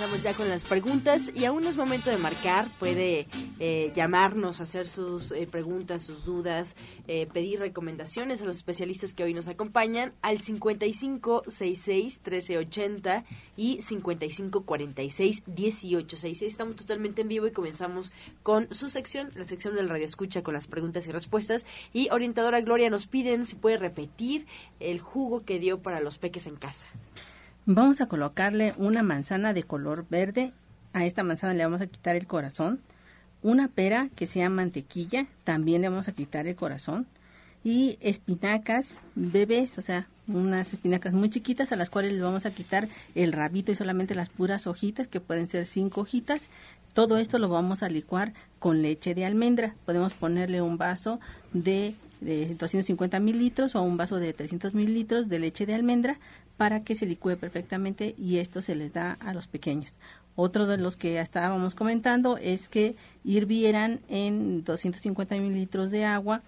[0.00, 2.70] Vámonos ya con las preguntas y aún es momento de marcar.
[2.78, 3.26] Puede
[3.58, 6.74] eh, llamarnos, hacer sus eh, preguntas, sus dudas,
[7.06, 13.24] eh, pedir recomendaciones a los especialistas que hoy nos acompañan al 5566-1380
[13.58, 16.46] y 5546-1866.
[16.46, 18.10] Estamos totalmente en vivo y comenzamos
[18.42, 21.66] con su sección, la sección del Radio Escucha con las preguntas y respuestas.
[21.92, 24.46] Y orientadora Gloria nos piden si puede repetir
[24.80, 26.86] el jugo que dio para los peques en casa.
[27.66, 30.52] Vamos a colocarle una manzana de color verde.
[30.92, 32.80] A esta manzana le vamos a quitar el corazón.
[33.42, 37.06] Una pera que sea mantequilla, también le vamos a quitar el corazón.
[37.62, 42.50] Y espinacas bebés, o sea, unas espinacas muy chiquitas a las cuales le vamos a
[42.50, 46.48] quitar el rabito y solamente las puras hojitas, que pueden ser cinco hojitas.
[46.94, 49.74] Todo esto lo vamos a licuar con leche de almendra.
[49.84, 51.20] Podemos ponerle un vaso
[51.52, 56.18] de, de 250 mililitros o un vaso de 300 mililitros de leche de almendra
[56.60, 59.98] para que se licúe perfectamente y esto se les da a los pequeños.
[60.36, 66.42] Otro de los que ya estábamos comentando es que hirvieran en 250 mililitros de agua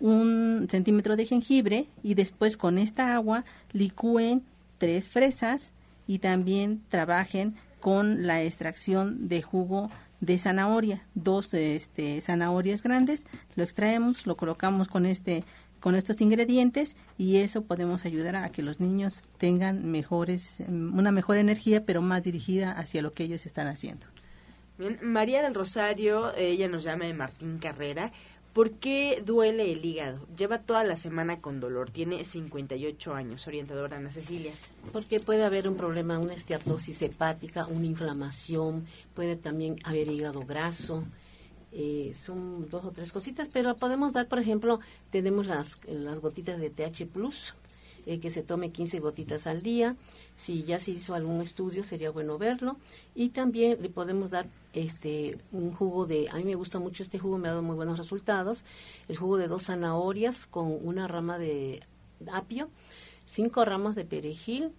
[0.00, 3.44] un centímetro de jengibre y después con esta agua
[3.74, 4.42] licúen
[4.78, 5.74] tres fresas
[6.06, 9.90] y también trabajen con la extracción de jugo
[10.22, 13.26] de zanahoria, dos este, zanahorias grandes,
[13.56, 15.44] lo extraemos, lo colocamos con este
[15.82, 21.38] con estos ingredientes y eso podemos ayudar a que los niños tengan mejores, una mejor
[21.38, 24.06] energía, pero más dirigida hacia lo que ellos están haciendo.
[24.78, 28.12] Bien, María del Rosario, ella nos llama de Martín Carrera.
[28.52, 30.24] ¿Por qué duele el hígado?
[30.36, 31.90] Lleva toda la semana con dolor.
[31.90, 34.52] Tiene 58 años, orientadora Ana Cecilia.
[34.92, 41.04] Porque puede haber un problema, una esteatosis hepática, una inflamación, puede también haber hígado graso,
[41.72, 46.60] eh, son dos o tres cositas, pero podemos dar, por ejemplo, tenemos las, las gotitas
[46.60, 47.54] de TH Plus,
[48.04, 49.96] eh, que se tome 15 gotitas al día.
[50.36, 52.76] Si ya se hizo algún estudio, sería bueno verlo.
[53.14, 57.18] Y también le podemos dar este un jugo de, a mí me gusta mucho este
[57.18, 58.64] jugo, me ha dado muy buenos resultados.
[59.08, 61.82] El jugo de dos zanahorias con una rama de
[62.30, 62.68] apio,
[63.24, 64.72] cinco ramas de perejil,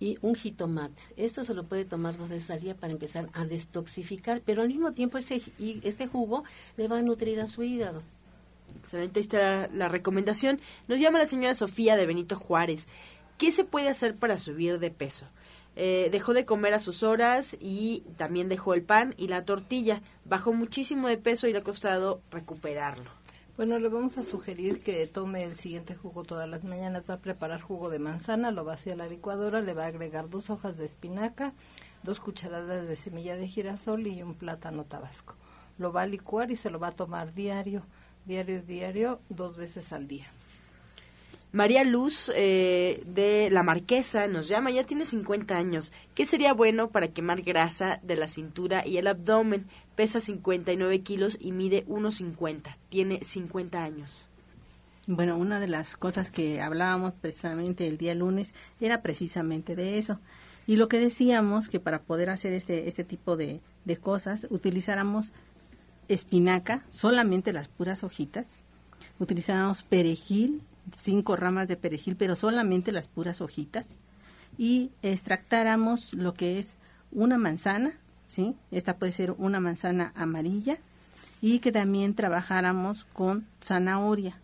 [0.00, 1.00] y un jitomate.
[1.16, 4.68] Esto se lo puede tomar dos veces al día para empezar a destoxificar, pero al
[4.68, 5.42] mismo tiempo ese,
[5.84, 6.42] este jugo
[6.76, 8.02] le va a nutrir a su hígado.
[8.78, 10.58] Excelente, ahí está la, recomendación.
[10.88, 12.88] Nos llama la señora Sofía de Benito Juárez.
[13.36, 15.26] ¿Qué se puede hacer para subir de peso?
[15.76, 20.02] Eh, dejó de comer a sus horas y también dejó el pan y la tortilla.
[20.24, 23.10] Bajó muchísimo de peso y le ha costado recuperarlo.
[23.60, 27.04] Bueno, le vamos a sugerir que tome el siguiente jugo todas las mañanas.
[27.10, 30.30] Va a preparar jugo de manzana, lo vacía a la licuadora, le va a agregar
[30.30, 31.52] dos hojas de espinaca,
[32.02, 35.34] dos cucharadas de semilla de girasol y un plátano tabasco.
[35.76, 37.82] Lo va a licuar y se lo va a tomar diario,
[38.24, 40.24] diario, diario, dos veces al día.
[41.52, 45.92] María Luz eh, de La Marquesa nos llama, ya tiene 50 años.
[46.14, 49.66] ¿Qué sería bueno para quemar grasa de la cintura y el abdomen?
[50.00, 52.74] Pesa 59 kilos y mide 1,50.
[52.88, 54.30] Tiene 50 años.
[55.06, 60.18] Bueno, una de las cosas que hablábamos precisamente el día lunes era precisamente de eso.
[60.66, 65.34] Y lo que decíamos que para poder hacer este, este tipo de, de cosas utilizáramos
[66.08, 68.62] espinaca, solamente las puras hojitas,
[69.18, 70.62] utilizáramos perejil,
[70.96, 73.98] cinco ramas de perejil, pero solamente las puras hojitas,
[74.56, 76.78] y extractáramos lo que es
[77.12, 78.00] una manzana,
[78.30, 78.54] ¿sí?
[78.70, 80.78] Esta puede ser una manzana amarilla,
[81.42, 84.38] y que también trabajáramos con zanahoria.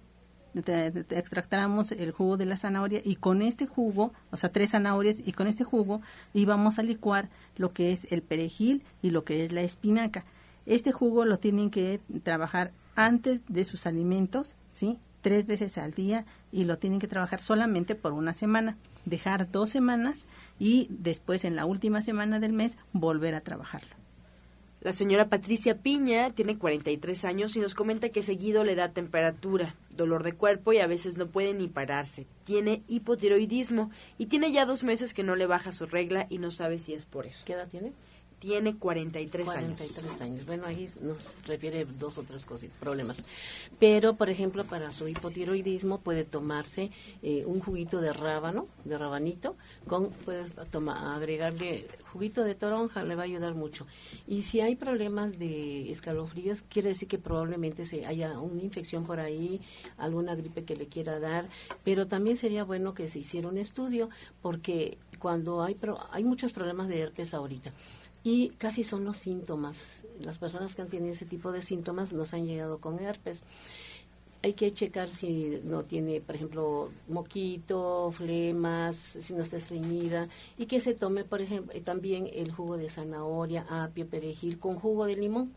[0.55, 5.33] Extractáramos el jugo de la zanahoria y con este jugo, o sea, tres zanahorias, y
[5.33, 6.01] con este jugo
[6.33, 10.25] íbamos a licuar lo que es el perejil y lo que es la espinaca.
[10.65, 14.99] Este jugo lo tienen que trabajar antes de sus alimentos, ¿sí?
[15.27, 19.71] Tres veces al día y lo tienen que trabajar solamente por una semana, dejar dos
[19.71, 20.29] semanas
[20.61, 23.97] y después en la última semana del mes volver a trabajarlo.
[24.83, 29.75] La señora Patricia Piña tiene 43 años y nos comenta que seguido le da temperatura,
[29.97, 32.29] dolor de cuerpo y a veces no puede ni pararse.
[32.45, 36.53] Tiene hipotiroidismo y tiene ya dos meses que no le baja su regla y no
[36.53, 37.43] sabe si es por eso.
[37.45, 37.93] ¿Qué edad tiene?
[38.39, 40.21] Tiene 43, 43 años.
[40.21, 40.47] años.
[40.47, 43.25] Bueno, ahí nos refiere dos o tres cositas, problemas.
[43.79, 46.91] Pero, por ejemplo, para su hipotiroidismo puede tomarse
[47.23, 49.57] eh, un juguito de rábano, de rabanito,
[49.87, 53.87] con puedes tomar, agregarle juguito de toronja, le va a ayudar mucho.
[54.27, 59.21] Y si hay problemas de escalofríos, quiere decir que probablemente se haya una infección por
[59.21, 59.61] ahí,
[59.99, 61.49] alguna gripe que le quiera dar,
[61.85, 64.09] pero también sería bueno que se hiciera un estudio
[64.41, 65.77] porque cuando hay
[66.11, 67.73] hay muchos problemas de herpes ahorita
[68.27, 70.03] y casi son los síntomas.
[70.19, 73.45] Las personas que han tenido ese tipo de síntomas nos han llegado con herpes.
[74.43, 80.67] hay que checar si no tiene, por ejemplo, moquito, flemas, si no está estreñida y
[80.67, 85.15] que se tome, por ejemplo, también el jugo de zanahoria, apio, perejil con jugo de
[85.15, 85.53] limón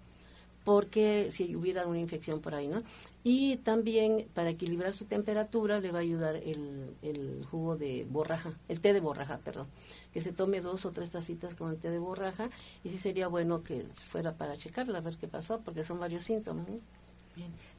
[0.63, 2.83] porque si hubiera una infección por ahí, ¿no?
[3.23, 8.53] Y también para equilibrar su temperatura le va a ayudar el, el jugo de borraja,
[8.67, 9.67] el té de borraja, perdón,
[10.13, 12.49] que se tome dos o tres tacitas con el té de borraja
[12.83, 16.25] y sí sería bueno que fuera para checarla, a ver qué pasó, porque son varios
[16.25, 16.79] síntomas, ¿no?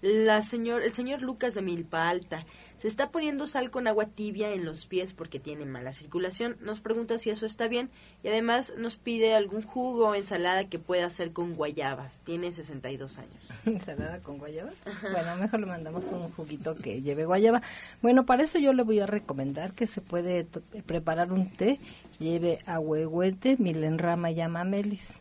[0.02, 2.46] La señor, el señor Lucas de Milpa Alta
[2.78, 6.56] se está poniendo sal con agua tibia en los pies porque tiene mala circulación.
[6.62, 7.90] Nos pregunta si eso está bien
[8.22, 12.20] y además nos pide algún jugo o ensalada que pueda hacer con guayabas.
[12.20, 13.50] Tiene 62 años.
[13.66, 14.76] ¿Ensalada con guayabas?
[15.02, 17.60] Bueno, mejor le mandamos un juguito que lleve guayaba.
[18.00, 20.46] Bueno, para eso yo le voy a recomendar que se puede
[20.86, 21.78] preparar un té,
[22.18, 25.19] lleve ahuehuete, milenrama y amamelis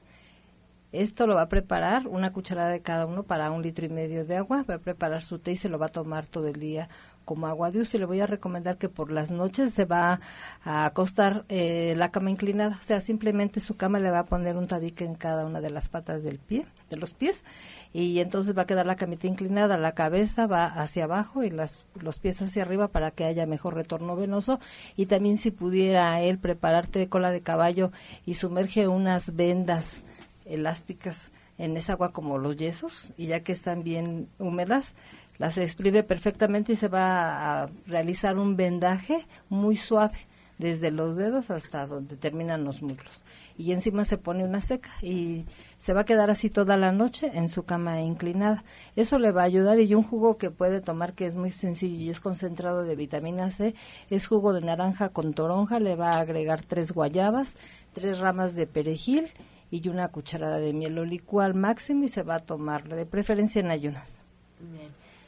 [0.92, 4.26] esto lo va a preparar una cucharada de cada uno para un litro y medio
[4.26, 4.66] de agua.
[4.68, 6.90] Va a preparar su té y se lo va a tomar todo el día
[7.26, 7.96] como agua de uso.
[7.96, 10.20] Y le voy a recomendar que por las noches se va
[10.64, 12.76] a acostar eh, la cama inclinada.
[12.80, 15.70] O sea, simplemente su cama le va a poner un tabique en cada una de
[15.70, 17.46] las patas del pie, de los pies.
[17.94, 21.86] Y entonces va a quedar la camita inclinada, la cabeza va hacia abajo y las,
[22.02, 24.60] los pies hacia arriba para que haya mejor retorno venoso.
[24.96, 27.92] Y también si pudiera él prepararte cola de caballo
[28.26, 30.04] y sumerge unas vendas
[30.50, 34.96] elásticas en esa agua como los yesos y ya que están bien húmedas,
[35.38, 40.28] las exprime perfectamente y se va a realizar un vendaje muy suave
[40.60, 43.24] desde los dedos hasta donde terminan los muslos.
[43.58, 45.46] Y encima se pone una seca y
[45.80, 48.64] se va a quedar así toda la noche en su cama inclinada.
[48.96, 51.96] Eso le va a ayudar y un jugo que puede tomar que es muy sencillo
[51.96, 53.74] y es concentrado de vitamina C,
[54.10, 57.56] es jugo de naranja con toronja, le va a agregar tres guayabas,
[57.94, 59.30] tres ramas de perejil
[59.72, 63.60] y una cucharada de miel o licúa máximo y se va a tomar, de preferencia
[63.60, 64.16] en ayunas.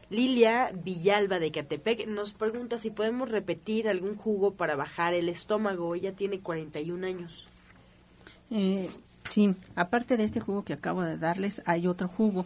[0.10, 5.96] Lilia Villalba de Catepec nos pregunta si podemos repetir algún jugo para bajar el estómago.
[5.96, 7.48] Ella tiene 41 años.
[8.50, 8.90] Eh,
[9.30, 12.46] sí, aparte de este jugo que acabo de darles, hay otro jugo.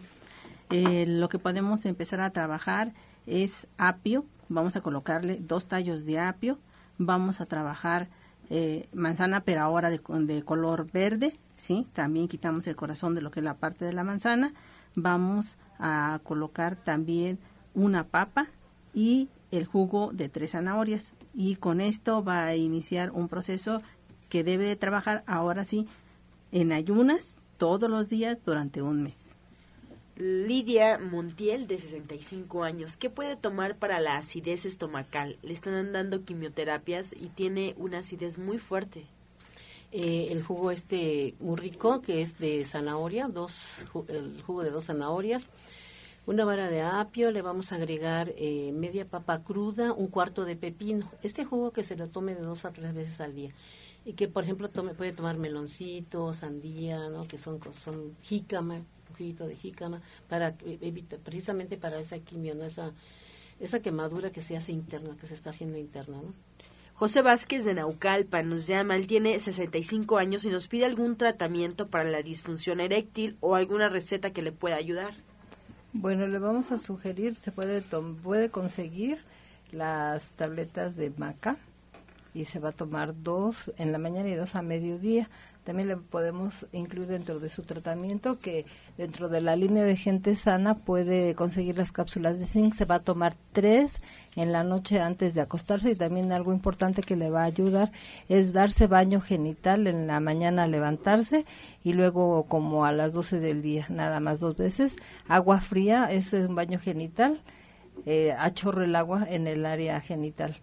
[0.70, 2.92] Eh, lo que podemos empezar a trabajar
[3.26, 4.24] es apio.
[4.48, 6.58] Vamos a colocarle dos tallos de apio.
[6.98, 8.08] Vamos a trabajar
[8.50, 11.86] eh, manzana, pero ahora de, de, color verde, ¿sí?
[11.92, 14.52] También quitamos el corazón de lo que es la parte de la manzana.
[14.94, 17.38] Vamos a colocar también
[17.74, 18.48] una papa
[18.94, 21.14] y el jugo de tres zanahorias.
[21.34, 23.82] Y con esto va a iniciar un proceso
[24.28, 25.86] que debe de trabajar ahora sí
[26.52, 29.35] en ayunas todos los días durante un mes.
[30.16, 35.36] Lidia Montiel, de 65 años, ¿qué puede tomar para la acidez estomacal?
[35.42, 39.04] Le están dando quimioterapias y tiene una acidez muy fuerte.
[39.92, 44.86] Eh, el jugo este muy rico, que es de zanahoria, dos, el jugo de dos
[44.86, 45.50] zanahorias,
[46.24, 50.56] una vara de apio, le vamos a agregar eh, media papa cruda, un cuarto de
[50.56, 51.10] pepino.
[51.22, 53.52] Este jugo que se lo tome de dos a tres veces al día.
[54.06, 57.28] Y que, por ejemplo, puede tomar meloncito, sandía, ¿no?
[57.28, 58.80] que son, son jícama,
[59.16, 62.92] de jícama para evitar, precisamente para esa quimio, esa,
[63.60, 66.18] esa quemadura que se hace interna, que se está haciendo interna.
[66.22, 66.32] ¿no?
[66.94, 71.88] José Vázquez de Naucalpan nos llama, él tiene 65 años y nos pide algún tratamiento
[71.88, 75.12] para la disfunción eréctil o alguna receta que le pueda ayudar.
[75.92, 77.82] Bueno, le vamos a sugerir, se puede,
[78.22, 79.18] puede conseguir
[79.72, 81.58] las tabletas de maca
[82.32, 85.28] y se va a tomar dos en la mañana y dos a mediodía.
[85.66, 90.36] También le podemos incluir dentro de su tratamiento que dentro de la línea de gente
[90.36, 92.72] sana puede conseguir las cápsulas de zinc.
[92.72, 94.00] Se va a tomar tres
[94.36, 97.90] en la noche antes de acostarse y también algo importante que le va a ayudar
[98.28, 101.44] es darse baño genital en la mañana al levantarse
[101.82, 104.94] y luego como a las 12 del día, nada más dos veces.
[105.26, 107.40] Agua fría, eso es un baño genital,
[108.04, 108.52] eh, a
[108.84, 110.54] el agua en el área genital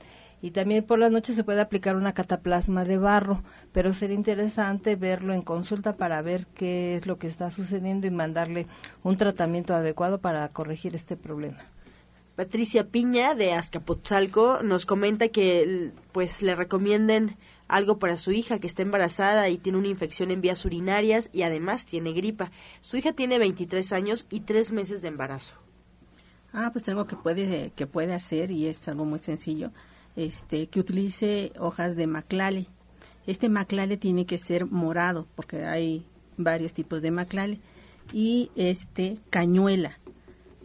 [0.44, 3.42] y también por la noche se puede aplicar una cataplasma de barro,
[3.72, 8.12] pero sería interesante verlo en consulta para ver qué es lo que está sucediendo y
[8.12, 8.68] mandarle
[9.04, 11.60] un tratamiento adecuado para corregir este problema.
[12.36, 17.38] Patricia Piña de Azcapotzalco nos comenta que pues le recomienden
[17.70, 21.44] algo para su hija que está embarazada y tiene una infección en vías urinarias y
[21.44, 22.52] además tiene gripa.
[22.82, 25.56] Su hija tiene 23 años y tres meses de embarazo.
[26.52, 29.72] Ah, pues algo que puede que puede hacer y es algo muy sencillo
[30.16, 32.68] este, que utilice hojas de maclale.
[33.26, 36.06] Este maclale tiene que ser morado porque hay
[36.38, 37.60] varios tipos de maclale
[38.12, 40.00] y este cañuela,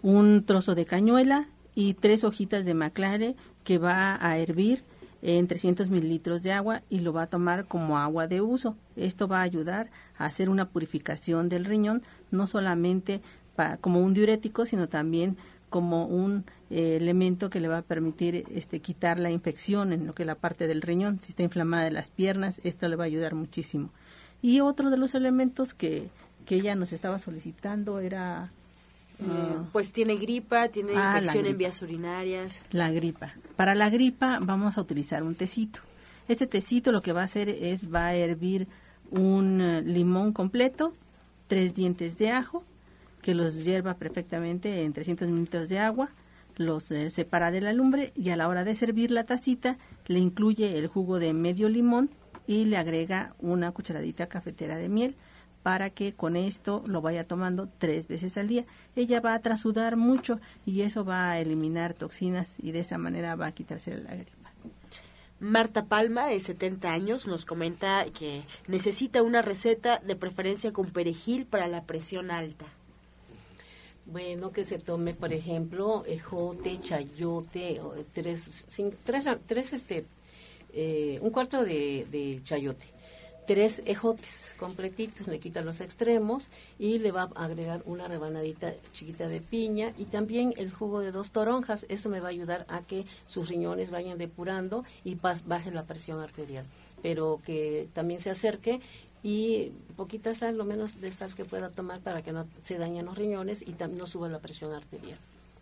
[0.03, 4.83] un trozo de cañuela y tres hojitas de maclale que va a hervir
[5.23, 8.77] en 300 mililitros de agua y lo va a tomar como agua de uso.
[8.97, 13.21] Esto va a ayudar a hacer una purificación del riñón, no solamente
[13.81, 15.37] como un diurético, sino también
[15.69, 20.15] como un eh, elemento que le va a permitir este, quitar la infección en lo
[20.15, 21.21] que es la parte del riñón.
[21.21, 23.91] Si está inflamada de las piernas, esto le va a ayudar muchísimo.
[24.43, 26.09] Y otro de los elementos que,
[26.47, 28.53] que ella nos estaba solicitando era...
[29.21, 32.61] Eh, ah, pues tiene gripa, tiene Ah, infección en vías urinarias.
[32.71, 33.35] La gripa.
[33.57, 35.81] Para la gripa vamos a utilizar un tecito.
[36.29, 38.69] Este tecito lo que va a hacer es va a hervir
[39.11, 40.93] un eh, limón completo,
[41.49, 42.63] tres dientes de ajo,
[43.23, 46.11] que los hierva perfectamente en 300 minutos de agua,
[46.57, 50.19] los eh, separa de la lumbre y a la hora de servir la tacita le
[50.19, 52.11] incluye el jugo de medio limón
[52.47, 55.15] y le agrega una cucharadita cafetera de miel
[55.63, 58.65] para que con esto lo vaya tomando tres veces al día.
[58.97, 63.37] Ella va a trasudar mucho y eso va a eliminar toxinas y de esa manera
[63.37, 64.51] va a quitarse la gripa.
[65.41, 71.47] Marta Palma, de 70 años, nos comenta que necesita una receta de preferencia con perejil
[71.47, 72.65] para la presión alta.
[74.11, 77.79] Bueno, que se tome, por ejemplo, ejote, chayote,
[78.15, 80.07] tres, cin- tres, tres, este,
[80.73, 82.87] eh, un cuarto de, de chayote,
[83.47, 86.49] tres ejotes completitos, le quita los extremos
[86.79, 91.13] y le va a agregar una rebanadita chiquita de piña y también el jugo de
[91.13, 91.85] dos toronjas.
[91.91, 96.21] Eso me va a ayudar a que sus riñones vayan depurando y baje la presión
[96.21, 96.65] arterial.
[97.03, 98.81] Pero que también se acerque
[99.23, 103.07] y poquita sal, lo menos de sal que pueda tomar para que no se dañen
[103.07, 105.19] los riñones y no suba la presión arterial.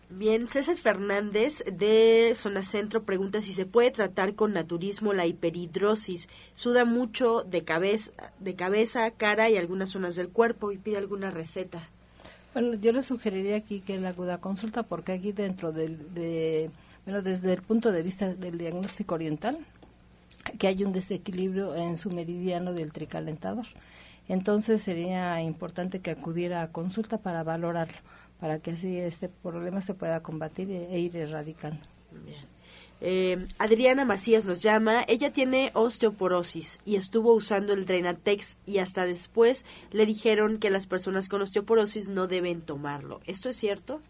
[0.08, 6.28] Bien, César Fernández de Zona Centro pregunta si se puede tratar con naturismo la hiperhidrosis.
[6.54, 11.32] Suda mucho de cabeza, de cabeza, cara y algunas zonas del cuerpo y pide alguna
[11.32, 11.88] receta.
[12.54, 16.70] Bueno, yo le sugeriría aquí que la acuda a consulta porque aquí dentro del, de,
[17.04, 19.58] bueno, desde el punto de vista del diagnóstico oriental,
[20.58, 23.66] que hay un desequilibrio en su meridiano del tricalentador.
[24.28, 27.96] Entonces sería importante que acudiera a consulta para valorarlo,
[28.40, 31.80] para que así este problema se pueda combatir e, e ir erradicando.
[33.00, 35.04] Eh, Adriana Macías nos llama.
[35.06, 40.86] Ella tiene osteoporosis y estuvo usando el Drenatex y hasta después le dijeron que las
[40.86, 43.20] personas con osteoporosis no deben tomarlo.
[43.26, 44.00] ¿Esto es cierto?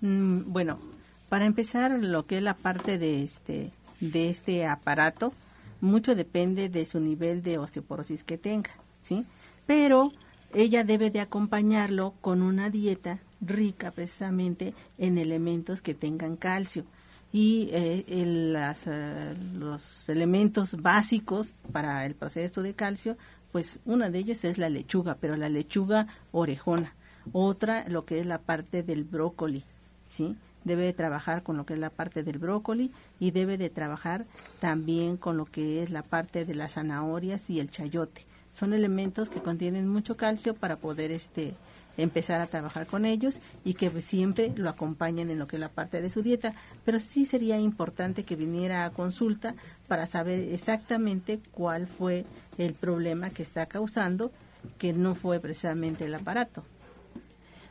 [0.00, 0.80] Mm, bueno,
[1.28, 3.70] para empezar, lo que es la parte de este,
[4.10, 5.32] de este aparato,
[5.80, 8.70] mucho depende de su nivel de osteoporosis que tenga,
[9.02, 9.26] ¿sí?
[9.66, 10.12] Pero
[10.54, 16.84] ella debe de acompañarlo con una dieta rica precisamente en elementos que tengan calcio.
[17.32, 18.04] Y eh,
[18.52, 23.16] las, eh, los elementos básicos para el proceso de calcio,
[23.50, 26.94] pues una de ellas es la lechuga, pero la lechuga orejona.
[27.32, 29.64] Otra, lo que es la parte del brócoli,
[30.04, 30.36] ¿sí?
[30.64, 32.90] Debe de trabajar con lo que es la parte del brócoli
[33.20, 34.26] y debe de trabajar
[34.60, 38.26] también con lo que es la parte de las zanahorias y el chayote.
[38.52, 41.54] Son elementos que contienen mucho calcio para poder este
[41.96, 45.60] empezar a trabajar con ellos y que pues, siempre lo acompañen en lo que es
[45.60, 46.54] la parte de su dieta,
[46.84, 49.54] pero sí sería importante que viniera a consulta
[49.88, 52.24] para saber exactamente cuál fue
[52.58, 54.32] el problema que está causando,
[54.78, 56.64] que no fue precisamente el aparato.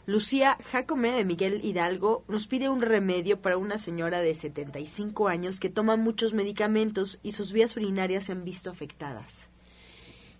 [0.06, 5.62] Lucía Jacome de Miguel Hidalgo nos pide un remedio para una señora de 75 años
[5.62, 9.47] que toma muchos medicamentos y sus vías urinarias se han visto afectadas.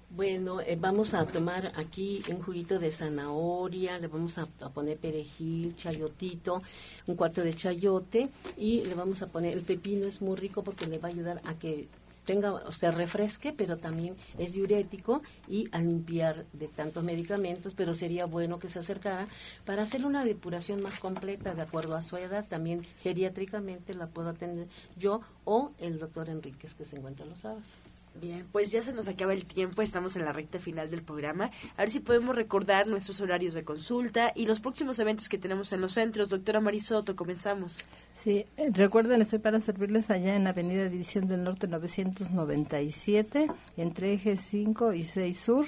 [0.10, 4.98] Bueno, eh, vamos a tomar aquí un juguito de zanahoria, le vamos a, a poner
[4.98, 6.62] perejil, chayotito,
[7.08, 10.88] un cuarto de chayote y le vamos a poner, el pepino es muy rico porque
[10.88, 11.88] le va a ayudar a que
[12.26, 17.94] tenga, o sea, refresque, pero también es diurético y a limpiar de tantos medicamentos, pero
[17.94, 19.28] sería bueno que se acercara
[19.66, 24.30] para hacer una depuración más completa de acuerdo a su edad, también geriátricamente la puedo
[24.30, 24.68] atender
[24.98, 27.74] yo o el doctor Enríquez que se encuentra los sábados.
[28.22, 31.50] Bien, pues ya se nos acaba el tiempo, estamos en la recta final del programa.
[31.76, 35.74] A ver si podemos recordar nuestros horarios de consulta y los próximos eventos que tenemos
[35.74, 36.30] en los centros.
[36.30, 37.86] Doctora Marisoto, comenzamos.
[38.14, 43.48] Sí, eh, recuerden, estoy para servirles allá en Avenida División del Norte 997,
[43.78, 45.66] entre eje 5 y 6 Sur.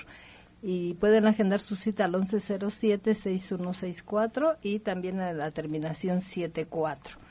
[0.62, 7.25] Y pueden agendar su cita al 1107-6164 y también a la terminación 74.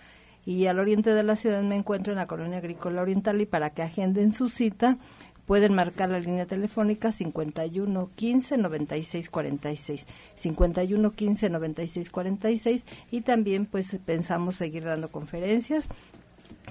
[0.46, 3.70] Y al oriente de la ciudad me encuentro en la Colonia Agrícola Oriental y para
[3.70, 4.98] que agenden su cita
[5.46, 13.66] pueden marcar la línea telefónica 51 15 96 46 51 15 96 46 y también
[13.66, 15.88] pues pensamos seguir dando conferencias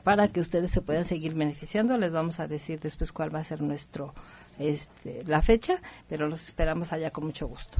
[0.03, 1.97] para que ustedes se puedan seguir beneficiando.
[1.97, 4.13] Les vamos a decir después cuál va a ser nuestro
[4.59, 7.79] este la fecha pero los esperamos allá con mucho gusto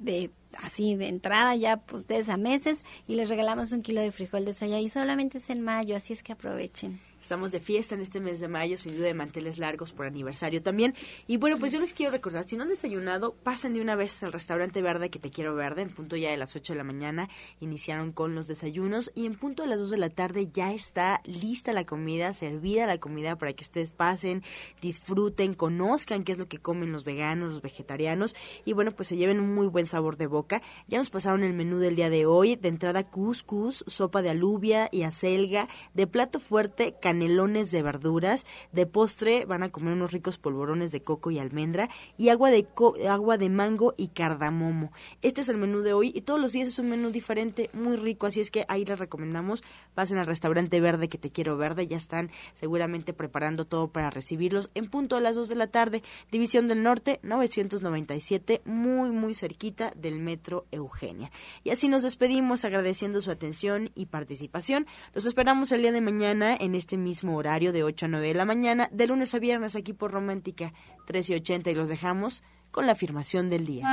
[0.00, 4.10] de así de entrada ya pues, ustedes a meses y les regalamos un kilo de
[4.10, 7.00] frijol de soya y solamente es en mayo, así es que aprovechen.
[7.26, 10.62] Estamos de fiesta en este mes de mayo, sin duda de manteles largos por aniversario
[10.62, 10.94] también.
[11.26, 14.22] Y bueno, pues yo les quiero recordar, si no han desayunado, pasen de una vez
[14.22, 15.82] al restaurante verde que te quiero verde.
[15.82, 19.34] En punto ya de las 8 de la mañana iniciaron con los desayunos y en
[19.34, 23.34] punto de las 2 de la tarde ya está lista la comida, servida la comida
[23.34, 24.44] para que ustedes pasen,
[24.80, 29.16] disfruten, conozcan qué es lo que comen los veganos, los vegetarianos y bueno, pues se
[29.16, 30.62] lleven un muy buen sabor de boca.
[30.86, 34.88] Ya nos pasaron el menú del día de hoy, de entrada couscous, sopa de alubia
[34.92, 38.44] y acelga, de plato fuerte, canelones de verduras.
[38.72, 41.88] De postre van a comer unos ricos polvorones de coco y almendra
[42.18, 42.66] y agua de,
[43.08, 44.92] agua de mango y cardamomo.
[45.22, 47.96] Este es el menú de hoy y todos los días es un menú diferente, muy
[47.96, 49.64] rico, así es que ahí les recomendamos,
[49.94, 54.70] pasen al restaurante verde que te quiero verde, ya están seguramente preparando todo para recibirlos
[54.74, 59.92] en punto a las 2 de la tarde, División del Norte 997, muy muy cerquita
[59.96, 61.30] del Metro Eugenia.
[61.64, 64.86] Y así nos despedimos agradeciendo su atención y participación.
[65.14, 68.34] Los esperamos el día de mañana en este mismo horario de 8 a 9 de
[68.34, 70.72] la mañana, de lunes a viernes aquí por Romántica
[71.06, 72.42] 13 y 80 y los dejamos
[72.72, 73.86] con la afirmación del día.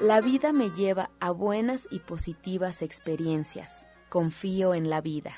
[0.00, 3.86] La vida me lleva a buenas y positivas experiencias.
[4.08, 5.32] Confío en la vida.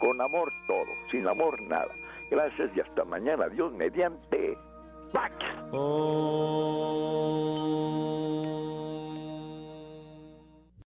[0.00, 1.92] Con amor todo, sin amor nada.
[2.30, 3.48] Gracias y hasta mañana.
[3.48, 4.56] Dios mediante.
[5.12, 5.32] back.
[5.72, 6.20] Oh.